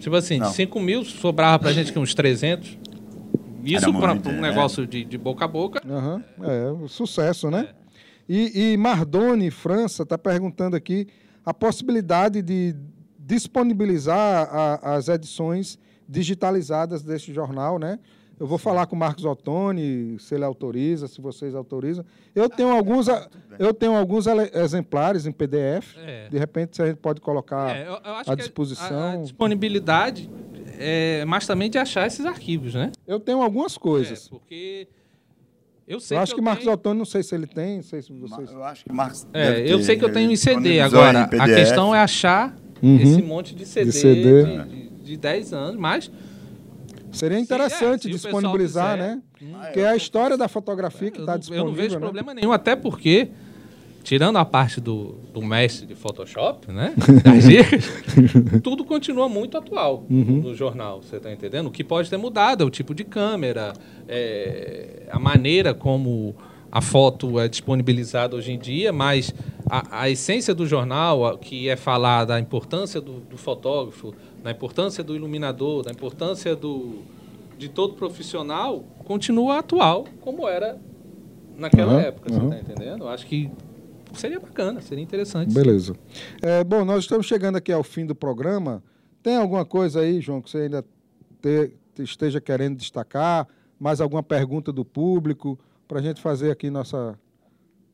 [0.00, 0.50] Tipo assim, Não.
[0.50, 2.78] 5 mil sobrava pra gente que uns 300.
[3.62, 4.40] Isso Era pra um né?
[4.48, 5.82] negócio de, de boca a boca.
[5.86, 7.68] Aham, É, um sucesso, né?
[8.26, 11.06] E, e Mardoni, França, está perguntando aqui
[11.48, 12.74] a possibilidade de
[13.18, 15.78] disponibilizar a- as edições
[16.08, 17.98] digitalizadas deste jornal, né?
[18.40, 22.04] Eu vou falar com o Marcos Ottoni, se ele autoriza, se vocês autorizam.
[22.34, 23.28] Eu tenho alguns, a-
[23.58, 25.96] eu tenho alguns exemplares em PDF.
[25.98, 26.28] É.
[26.28, 28.96] De repente, a gente pode colocar É, eu, eu à disposição.
[28.96, 30.30] A, a disponibilidade
[30.78, 32.92] é mais também de achar esses arquivos, né?
[33.06, 34.26] Eu tenho algumas coisas.
[34.26, 34.86] É, porque
[35.88, 37.82] eu sei eu acho que, eu Marcos tenho- Ottoni, não sei se ele tem, não
[37.82, 38.50] sei se vocês...
[38.52, 39.26] Eu acho que Marcos.
[39.32, 40.80] É, deve eu ter, sei que eu tenho em CD.
[40.80, 42.96] Agora, em a questão é achar Uhum.
[43.00, 44.44] esse monte de CD, De CD.
[44.44, 46.10] De, de, de 10 anos, mas
[47.10, 49.16] Seria Se- interessante é, se o pessoal disponibilizar, quiser.
[49.50, 49.70] né?
[49.72, 51.66] Que é a história da fotografia que eu está não, eu disponível.
[51.66, 52.00] não vejo né?
[52.00, 53.28] problema nenhum, até porque
[54.02, 56.94] tirando a parte do, do mestre de Photoshop, né?
[57.22, 57.84] Das dicas,
[58.62, 60.40] tudo continua muito atual Uhum.
[60.42, 61.66] no jornal, você está entendendo?
[61.66, 63.72] O que pode ter mudado é o tipo de câmera,
[64.08, 66.34] é, a maneira como
[66.70, 69.34] a foto é disponibilizada hoje em dia, mas
[69.70, 74.50] a, a essência do jornal, a- que é falar da importância do, do fotógrafo, da
[74.50, 76.98] importância do iluminador, da importância do,
[77.58, 80.78] de todo profissional, continua atual como era
[81.56, 83.08] naquela Aham, época, você está entendendo?
[83.08, 83.50] Acho que
[84.18, 85.52] seria bacana, seria interessante.
[85.54, 85.94] Beleza.
[86.42, 88.82] É, bom, nós estamos chegando aqui ao fim do programa.
[89.22, 90.84] Tem alguma coisa aí, João, que você ainda
[91.40, 93.46] te- te- esteja querendo destacar?
[93.78, 97.18] Mais alguma pergunta do público para a gente fazer aqui nossa,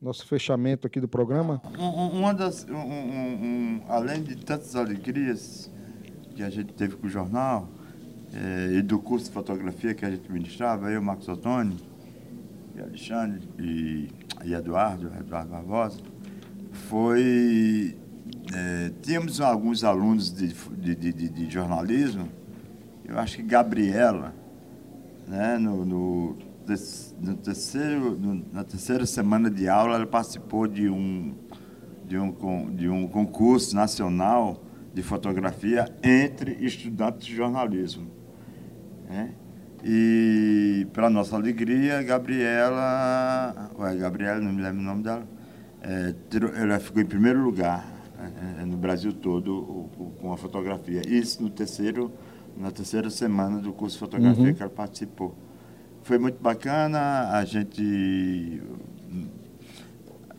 [0.01, 1.61] nosso fechamento aqui do programa?
[1.77, 5.69] Um- um- Uma das, um- um- um- além de tantas alegrias
[6.35, 7.69] que a gente teve com o jornal
[8.33, 11.77] eh, e do curso de fotografia que a gente ministrava, eu, Marcos Ottoni,
[12.75, 14.09] e Alexandre e,
[14.43, 15.99] e Eduardo, Eduardo Barbosa,
[16.75, 17.95] foi.
[18.53, 22.29] eh, tínhamos alguns alunos de, de, de- de- jornalismo,
[23.07, 24.33] eu acho que Gabriela,
[25.27, 26.37] né, no, no,
[27.21, 31.33] no terceiro, no- na terceira semana de aula, ela participou de um,
[32.07, 34.61] de um, de um concurso nacional
[34.93, 38.07] de fotografia entre estudantes de jornalismo.
[39.09, 39.31] né?
[39.83, 45.34] E, para nossa alegria, Gabriela, ué, Gabriela, não me lembro o nome dela, é,
[46.59, 47.85] ela ficou em primeiro lugar
[48.17, 51.01] é, é, no Brasil todo com a fotografia.
[51.07, 52.11] Isso no terceiro,
[52.57, 55.35] na terceira semana do curso de fotografia que ela participou.
[56.03, 58.61] Foi muito bacana, a gente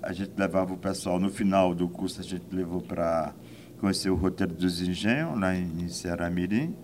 [0.02, 3.34] a gente levava o pessoal no final do curso a gente levou para
[3.80, 6.74] conhecer o roteiro dos engenhos lá em, Ceará Mirim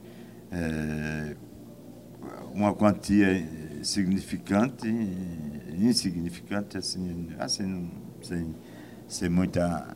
[0.51, 1.37] É,
[2.53, 3.29] uma quantia
[3.83, 4.89] significante
[5.79, 7.91] insignificante assim assim
[8.23, 8.55] sem
[9.07, 9.89] sem muita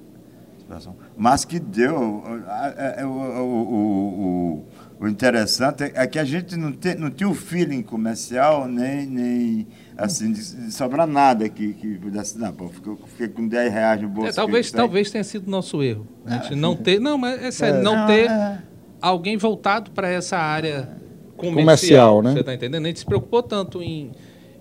[0.59, 4.63] situação mas que deu a- o, o,
[5.01, 9.07] o, o interessante é que a gente não, tem, não tinha o feeling comercial nem,
[9.07, 9.67] nem
[9.97, 12.53] assim, de, de sobrar nada que, que pudesse dar.
[12.53, 14.31] Pô, fiquei, fiquei com 10 reais no bolso.
[14.31, 16.07] É, talvez, talvez tenha sido nosso erro.
[16.25, 16.99] A gente não ter.
[16.99, 18.59] Não, mas é sério, não Não, ter é.
[19.01, 20.89] alguém voltado para essa área
[21.37, 21.55] comercial.
[21.65, 22.33] Comercial, né?
[22.33, 22.85] Você está entendendo?
[22.85, 24.13] A gente se preocupou tanto em,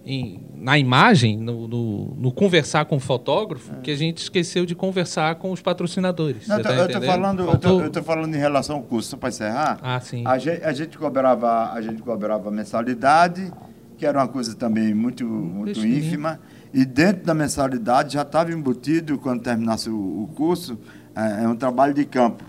[0.05, 4.75] em- na imagem, no, no- no conversar com o fotógrafo, que a gente esqueceu de
[4.75, 6.47] conversar com os patrocinadores.
[6.47, 7.05] Não, eu tá entendendo?
[7.05, 9.79] falando, eu Faltou- tô, eu tô falando em relação ao custo, só para encerrar.
[9.81, 10.23] Ah, sim.
[10.25, 13.51] A gente, a gente cobrava, a gente cobrava mensalidade,
[13.97, 16.39] que era uma coisa também muito, muito Deixa ínfima,
[16.73, 20.77] e dentro da mensalidade já estava embutido, quando terminasse o, o curso,
[21.15, 22.43] é, é um trabalho de campo.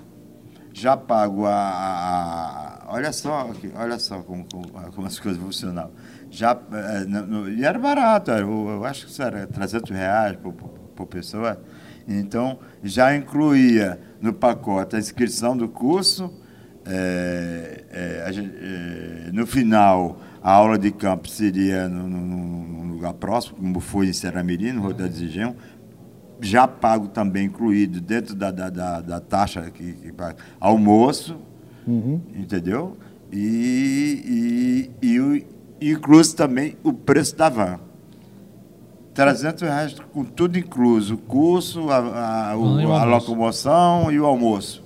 [0.72, 5.90] Já pago a, a- olha só, aqui, olha só como, como, como as coisas funcionavam.
[6.30, 6.58] Já,
[7.06, 11.60] no- e era barato, eu, acho que isso era 300 reais por, por, pessoa.
[12.08, 16.32] Então, já incluía no pacote a inscrição do curso,
[16.84, 24.08] é, é, é, no final, a aula de campo seria num lugar próximo, como foi
[24.08, 25.56] em Seramirim, no Rodeio de Engenho,
[26.40, 31.36] já pago também, incluído dentro da, da, da, da taxa que, que paga, almoço,
[31.86, 32.20] Uhum.
[32.34, 32.96] entendeu?
[33.32, 35.46] E, e, e
[35.80, 37.80] incluso também o preço da van.
[39.14, 44.84] 300 reais com tudo incluso, o curso, a, a, o- a locomoção e o almoço.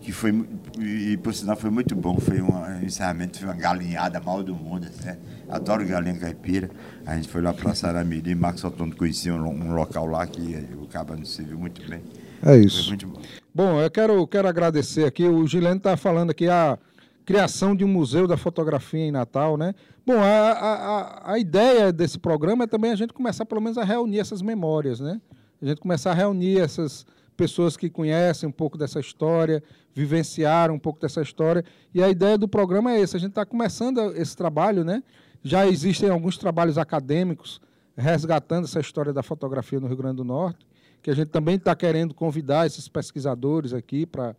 [0.00, 0.32] Que foi,
[0.78, 4.86] e, por sinal foi muito bom, foi um encerramento, foi uma galinhada mal do mundo.
[4.86, 5.18] Assim, né?
[5.48, 6.70] Adoro galinha caipira.
[7.04, 10.86] A gente foi lá para Saramirim, Marcos Otono conhecia um, um local lá que o
[10.86, 12.02] Caba nos serviu muito bem.
[12.42, 12.88] É Foi isso.
[12.88, 13.20] muito bom.
[13.54, 15.24] Bom, eu quero, quero agradecer aqui.
[15.24, 16.78] O Gilene está falando aqui a
[17.26, 19.74] criação de um museu da fotografia em Natal, né?
[20.06, 23.82] Bom, a, a, a- ideia desse programa é também a gente começar pelo menos a
[23.84, 25.20] reunir essas memórias, né?
[25.60, 27.04] A gente começar a reunir essas
[27.36, 29.62] pessoas que conhecem um pouco dessa história,
[29.92, 31.64] vivenciaram um pouco dessa história.
[31.92, 33.16] E a ideia do programa é esse.
[33.16, 35.02] A gente está começando esse trabalho, né?
[35.42, 37.60] Já existem alguns trabalhos acadêmicos
[37.96, 40.64] resgatando essa história da fotografia no Rio Grande do Norte,
[41.02, 44.36] que a gente também está querendo convidar esses pesquisadores aqui para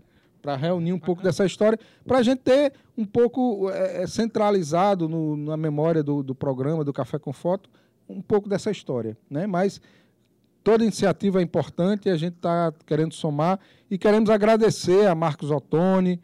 [0.48, 5.10] para reunir um pouco dessa história, para a gente ter um pouco eh, eh, centralizado
[5.10, 7.70] no- na memória do, do programa, do Café com Foto,
[8.08, 9.18] um pouco dessa história.
[9.30, 9.46] Né?
[9.46, 9.82] Mas
[10.64, 13.60] toda iniciativa é importante e a gente está querendo somar
[13.92, 16.18] e queremos agradecer a Marcos Ottoni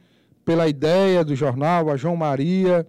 [0.46, 2.88] pela ideia do jornal, a João Maria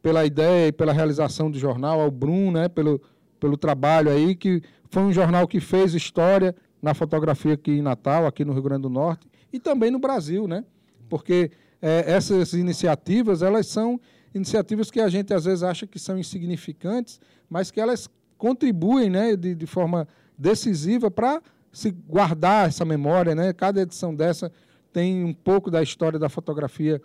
[0.00, 3.02] pela ideia e pela realização do jornal, ao Bruno, né, pelo,
[3.40, 8.24] pelo trabalho aí, que foi um jornal que fez história na fotografia aqui em Natal,
[8.24, 10.64] aqui no Rio Grande do Norte, e também no Brasil, né?
[11.08, 11.50] Porque
[11.82, 14.00] eh, essas iniciativas, elas são
[14.34, 19.36] iniciativas que a gente às vezes acha que são insignificantes, mas que elas contribuem né,
[19.36, 21.42] de, de forma decisiva para
[21.72, 23.52] se guardar essa memória, né?
[23.52, 24.50] Cada edição dessa
[24.92, 27.00] tem um pouco da história da fotografia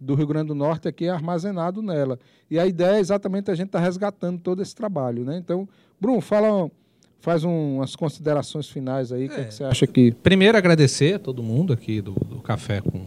[0.00, 2.18] do Rio Grande do Norte aqui armazenado nela.
[2.50, 5.36] E a ideia é exatamente a gente estar tá resgatando todo esse trabalho, né?
[5.36, 5.68] Então,
[6.00, 6.70] Bruno, fala,
[7.20, 10.12] faz um, umas considerações finais aí, o é, que, você acha que...
[10.12, 13.06] Primeiro, agradecer a todo mundo aqui do, do Café com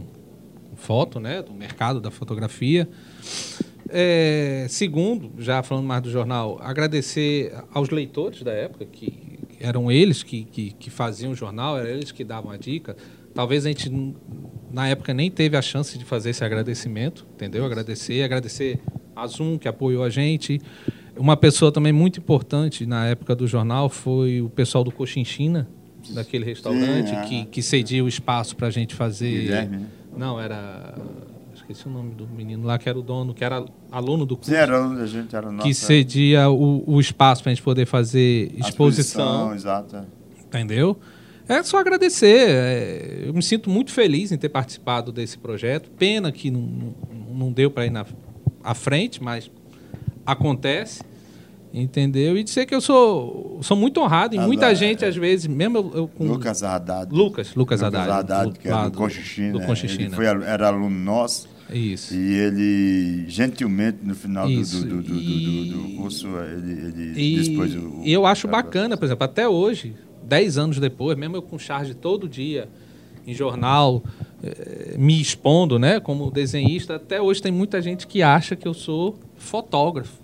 [0.76, 1.43] Foto, né?
[1.43, 2.89] Do mercado da fotografia.
[3.88, 10.24] É, segundo, já falando mais do jornal, agradecer aos leitores da época, que eram eles
[10.24, 12.95] que, que, que faziam o jornal, eram eles que davam a dica.
[13.34, 13.91] Talvez a gente,
[14.72, 17.64] na época, nem teve a chance de fazer esse agradecimento, entendeu?
[17.64, 18.80] Agradecer, agradecer
[19.16, 20.59] a Zoom, que apoiou a gente.
[21.22, 25.67] Uma pessoa também muito importante na época do jornal foi o pessoal do Cochinchina,
[26.09, 27.26] daquele restaurante, Sim, é.
[27.26, 29.41] que, que cedia o espaço para a gente fazer.
[29.41, 29.86] Guilherme, né?
[30.17, 30.95] Não, era
[31.53, 34.49] esqueci o nome do menino lá, que era o dono, que era aluno do curso.
[34.49, 35.67] Sim, era aluno da gente, era nosso.
[35.67, 39.53] Que cedia o, o espaço para a gente poder fazer exposição.
[39.53, 39.97] Exato.
[39.97, 40.03] É.
[40.43, 40.97] Entendeu?
[41.47, 42.49] É só agradecer.
[42.49, 45.91] É, eu me sinto muito feliz em ter participado desse projeto.
[45.91, 46.95] Pena que não, não,
[47.36, 48.07] não deu para ir na,
[48.63, 49.51] à frente, mas
[50.26, 51.11] acontece.
[51.74, 52.38] Entendeu?
[52.38, 55.07] E dizer que eu sou, sou muito honrado, e muita gente, é.
[55.07, 56.26] às vezes, mesmo eu, eu com.
[56.26, 57.13] Lucas Haddad.
[57.13, 58.09] Lucas, Lucas, Lucas Haddad.
[58.09, 59.53] Haddad, que era do, Conchichina.
[59.53, 60.03] Do Conchichina.
[60.03, 61.47] Ele foi, era aluno nosso.
[61.72, 62.13] Isso.
[62.13, 65.69] E ele, gentilmente, no final do, do, do, e...
[65.69, 67.36] do, curso, ele, ele e...
[67.36, 68.01] dispôs o.
[68.03, 71.93] E eu acho bacana, por exemplo, até hoje, dez anos depois, mesmo eu com charge
[71.93, 72.67] todo dia
[73.26, 74.03] em jornal,
[74.43, 78.74] eh, me expondo, né, como desenhista, até hoje tem muita gente que acha que eu
[78.74, 80.20] sou fotógrafo.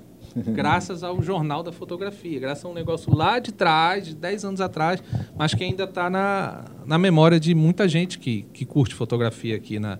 [0.53, 4.61] Graças ao Jornal da Fotografia, graças a um negócio lá de trás, de 10 anos
[4.61, 5.01] atrás,
[5.37, 9.79] mas que ainda está na, na memória de muita gente que, que curte fotografia aqui
[9.79, 9.99] na,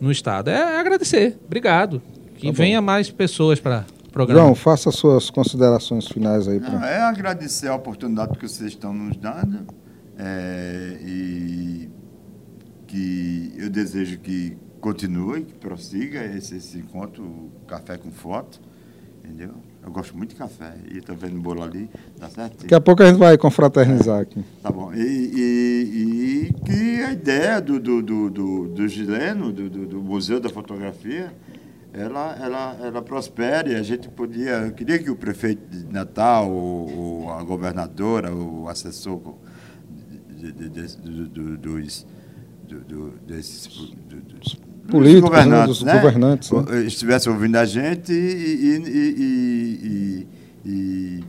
[0.00, 0.50] no estado.
[0.50, 1.38] É, agradecer.
[1.44, 2.02] Obrigado.
[2.36, 4.40] Que tá venha mais pessoas para o programa.
[4.40, 6.60] João, faça suas considerações finais aí.
[6.60, 6.88] Pra...
[6.88, 9.66] é agradecer a oportunidade que vocês estão nos dando
[10.18, 11.88] é, e
[12.86, 18.60] que eu desejo que continue, que prossiga esse, esse encontro Café com Foto,
[19.24, 19.54] entendeu?
[19.82, 20.74] Eu gosto muito de café.
[20.90, 22.62] E estou vendo o bolo ali, tá certo?
[22.62, 24.44] Daqui a pouco a gente vai confraternizar aqui.
[24.62, 24.92] Tá bom.
[24.94, 30.02] E, e, e que a ideia do, do, do, do, do Gileno, do, do, do,
[30.02, 31.32] Museu da Fotografia,
[31.92, 33.74] ela, ela, ela prospere.
[33.74, 34.52] A gente podia.
[34.52, 39.20] Eu queria que o prefeito de Natal, ou, ou a governadora, o assessor
[40.30, 42.06] de, de, de, dos.
[42.66, 43.68] Do, desses,
[44.88, 45.92] políticos, né, governantes, dos né?
[45.94, 46.80] governantes né?
[46.82, 50.28] estivesse ouvindo a gente e, e,
[50.64, 51.24] e, e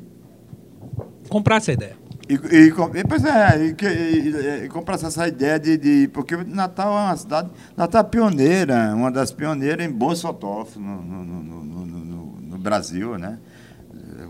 [1.30, 1.96] comprar essa ideia.
[2.28, 7.18] E, e, pois é, e, e, comprar essa ideia de, de, Porque Natal é uma
[7.18, 7.50] cidade.
[7.78, 13.18] Natal é pioneira, uma das pioneiras em bons fotógrafos no, no, no, no, no Brasil,
[13.20, 13.38] né?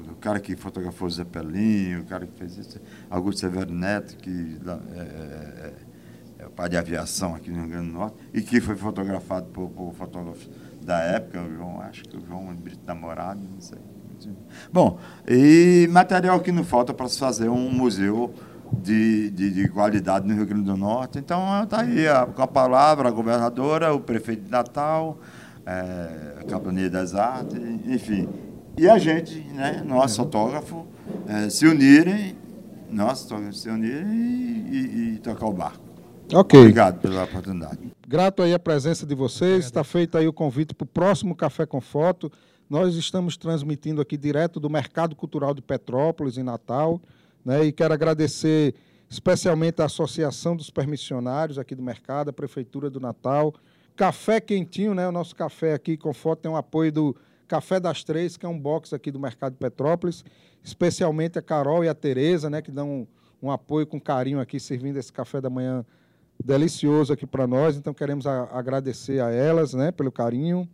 [0.10, 4.58] O cara que fotografou Zé Pelinho, o cara que fez isso, Augusto Severo Neto, que
[4.98, 5.72] é,
[6.56, 9.94] pai de aviação aqui no Rio Grande do Norte, e que foi fotografado por, por
[9.94, 10.50] fotógrafos
[10.82, 13.80] da época, o João, acho que o João Brito Namorado, não sei.
[14.72, 14.98] Bom,
[15.28, 18.34] e material que não falta para se fazer um museu
[18.72, 21.20] de, de, de, qualidade no Rio Grande do Norte.
[21.20, 25.20] Então, está aí a, com a palavra a governadora, o prefeito de Natal,
[25.66, 28.30] é, a Capitania das Artes, enfim.
[28.78, 30.84] E a gente, né, nós fotógrafos,
[31.28, 32.38] é, se unirem,
[32.90, 35.85] nós se unirem e, e, e tocar o barco.
[36.34, 36.60] Ok.
[36.60, 37.80] Obrigado pela oportunidade.
[38.08, 39.66] Grato aí a presença de vocês.
[39.66, 42.32] Está feito aí o convite para o próximo Café com Foto.
[42.70, 47.00] Nós estamos transmitindo aqui direto do Mercado Cultural de Petrópolis, em Natal.
[47.44, 47.66] Né?
[47.66, 48.74] E quero agradecer
[49.08, 53.54] especialmente a Associação dos Permissionários aqui do mercado, a Prefeitura do Natal.
[53.96, 55.08] Café Quentinho, né?
[55.08, 57.16] o nosso café aqui com foto tem um apoio do
[57.48, 60.26] Café das Três, que é um box aqui do Mercado de Petrópolis.
[60.64, 62.64] Especialmente a Carol e a Tereza, né?
[62.64, 63.08] que dão um,
[63.48, 65.86] um apoio com carinho aqui, servindo esse café da manhã
[66.44, 70.68] delicioso aqui para nós, então queremos a, agradecer a elas né, pelo carinho.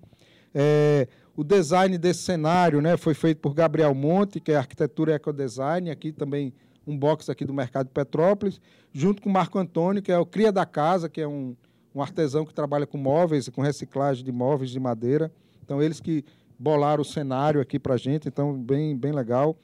[0.54, 5.16] É, o design desse cenário né, foi feito por Gabriel Monte, que é arquitetura e
[5.16, 6.54] ecodesign, aqui também
[6.86, 8.60] um box aqui do Mercado de Petrópolis,
[8.92, 11.56] junto com Marco Antônio, que é o Cria da Casa, que é um,
[11.94, 15.32] um artesão que trabalha com móveis, com reciclagem de móveis de madeira.
[15.64, 16.26] Então, eles que
[16.58, 19.56] bolaram o cenário aqui para a gente, então, bem, bem legal.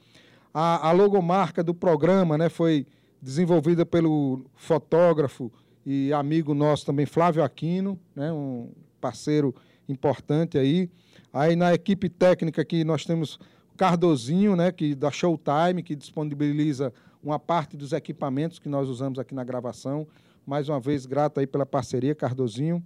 [0.54, 2.86] A, a logomarca do programa né, foi
[3.20, 5.52] desenvolvida pelo fotógrafo
[5.90, 8.70] e amigo nosso também, Flávio Aquino, né, um
[9.00, 9.54] parceiro
[9.88, 10.90] importante aí.
[11.32, 13.36] Aí na equipe técnica aqui nós temos
[13.72, 19.18] o Cardozinho, né, que da Showtime, que disponibiliza uma parte dos equipamentos que nós usamos
[19.18, 20.06] aqui na gravação.
[20.44, 22.84] Mais uma vez, grato aí pela parceria, Cardozinho.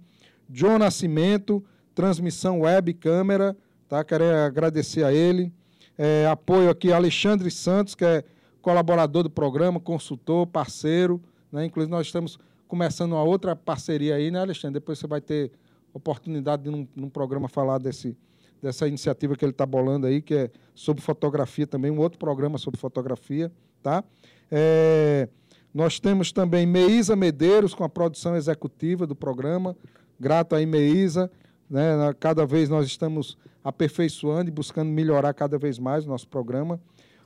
[0.49, 1.61] John Nascimento,
[1.93, 3.53] transmissão web câmera,
[3.89, 4.01] tá?
[4.05, 5.51] Quero agradecer a ele.
[5.97, 8.23] É, apoio aqui Alexandre Santos, que é
[8.61, 11.21] colaborador do programa, consultor, parceiro.
[11.51, 11.65] Né?
[11.65, 12.39] Inclusive, nós estamos
[12.73, 14.79] começando uma outra parceria aí, né, Alexandre?
[14.79, 15.51] Depois você vai ter
[15.93, 18.17] oportunidade de, num, num programa, falar desse,
[18.59, 22.57] dessa iniciativa que ele está bolando aí, que é sobre fotografia também, um outro programa
[22.57, 23.51] sobre fotografia,
[23.83, 24.03] tá?
[24.49, 25.29] É,
[25.71, 29.77] nós temos também Meisa Medeiros com a produção executiva do programa.
[30.19, 31.29] Grato aí, Meisa.
[31.69, 31.83] Né?
[32.19, 36.81] Cada vez nós estamos aperfeiçoando e buscando melhorar cada vez mais o nosso programa.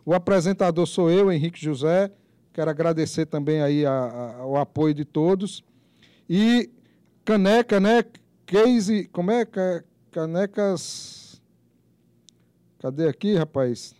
[0.06, 2.12] O apresentador sou eu, Henrique José.
[2.58, 3.92] Quero agradecer também aí a,
[4.40, 5.64] a, o apoio de todos.
[6.28, 6.72] E
[7.24, 8.04] caneca, né?
[8.48, 9.48] Case, como é?
[10.10, 11.40] Canecas.
[12.80, 13.94] Cadê aqui, rapaz?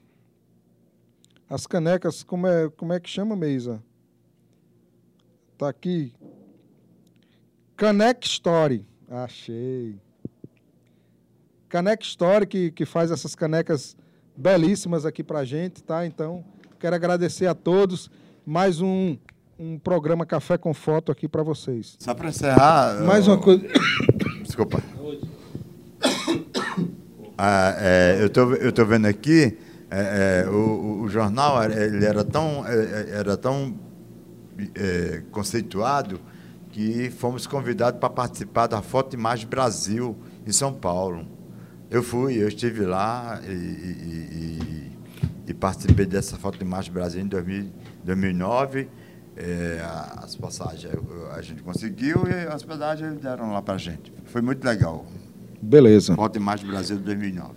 [1.48, 3.80] As canecas, como é, como é que chama, Meisa?
[5.56, 6.12] Tá aqui.
[7.76, 8.84] Caneca Story.
[9.08, 10.02] Achei.
[11.70, 13.96] Caneca Story, que, que faz essas canecas
[14.36, 16.08] belíssimas aqui pra gente, tá?
[16.08, 16.44] Então,
[16.80, 18.10] quero agradecer a todos.
[18.50, 19.18] Mais um,
[19.60, 21.98] um programa Café com Foto aqui para vocês.
[22.00, 23.04] Só para encerrar.
[23.04, 23.62] Mais uma coisa.
[24.42, 24.82] Desculpa.
[27.40, 29.56] Ah, é, eu tô, eu tô vendo aqui
[29.92, 33.78] é, é, o, o, jornal ele era tão é, é, era tão
[34.74, 36.20] é, conceituado
[36.72, 40.18] que fomos convidados para participar da Foto Imagem Brasil
[40.48, 41.28] em São Paulo.
[41.92, 44.92] Eu fui, eu estive lá e, e, e,
[45.50, 47.72] e participei dessa Foto Imagem Brasil em 2000,
[48.08, 48.88] 2009.
[49.36, 49.80] É,
[50.18, 50.92] as passagens
[51.36, 54.12] a gente conseguiu e a hospedagem deram lá para a gente.
[54.26, 55.06] Foi muito legal.
[55.62, 56.16] Beleza.
[56.16, 57.54] Foto Imagem Brasil 2009.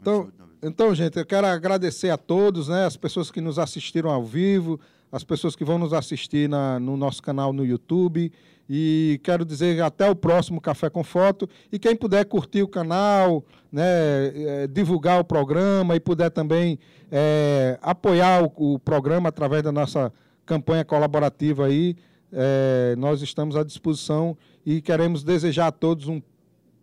[0.00, 0.28] Então,
[0.62, 4.78] então, gente, eu quero agradecer a todos, né, as pessoas que nos assistiram ao vivo,
[5.10, 8.30] as pessoas que vão nos assistir na, no nosso canal no YouTube.
[8.68, 11.48] E quero dizer até o próximo Café com Foto.
[11.70, 16.78] E quem puder curtir o canal, né, é, divulgar o programa e puder também
[17.10, 20.12] é, apoiar o, o, programa através da nossa
[20.44, 21.96] campanha colaborativa aí,
[22.30, 26.20] é, nós estamos à disposição e queremos desejar a todos um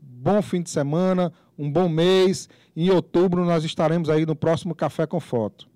[0.01, 2.49] bom fim de semana, um bom mês.
[2.75, 5.68] Em outubro nós estaremos aí no próximo Café com Foto.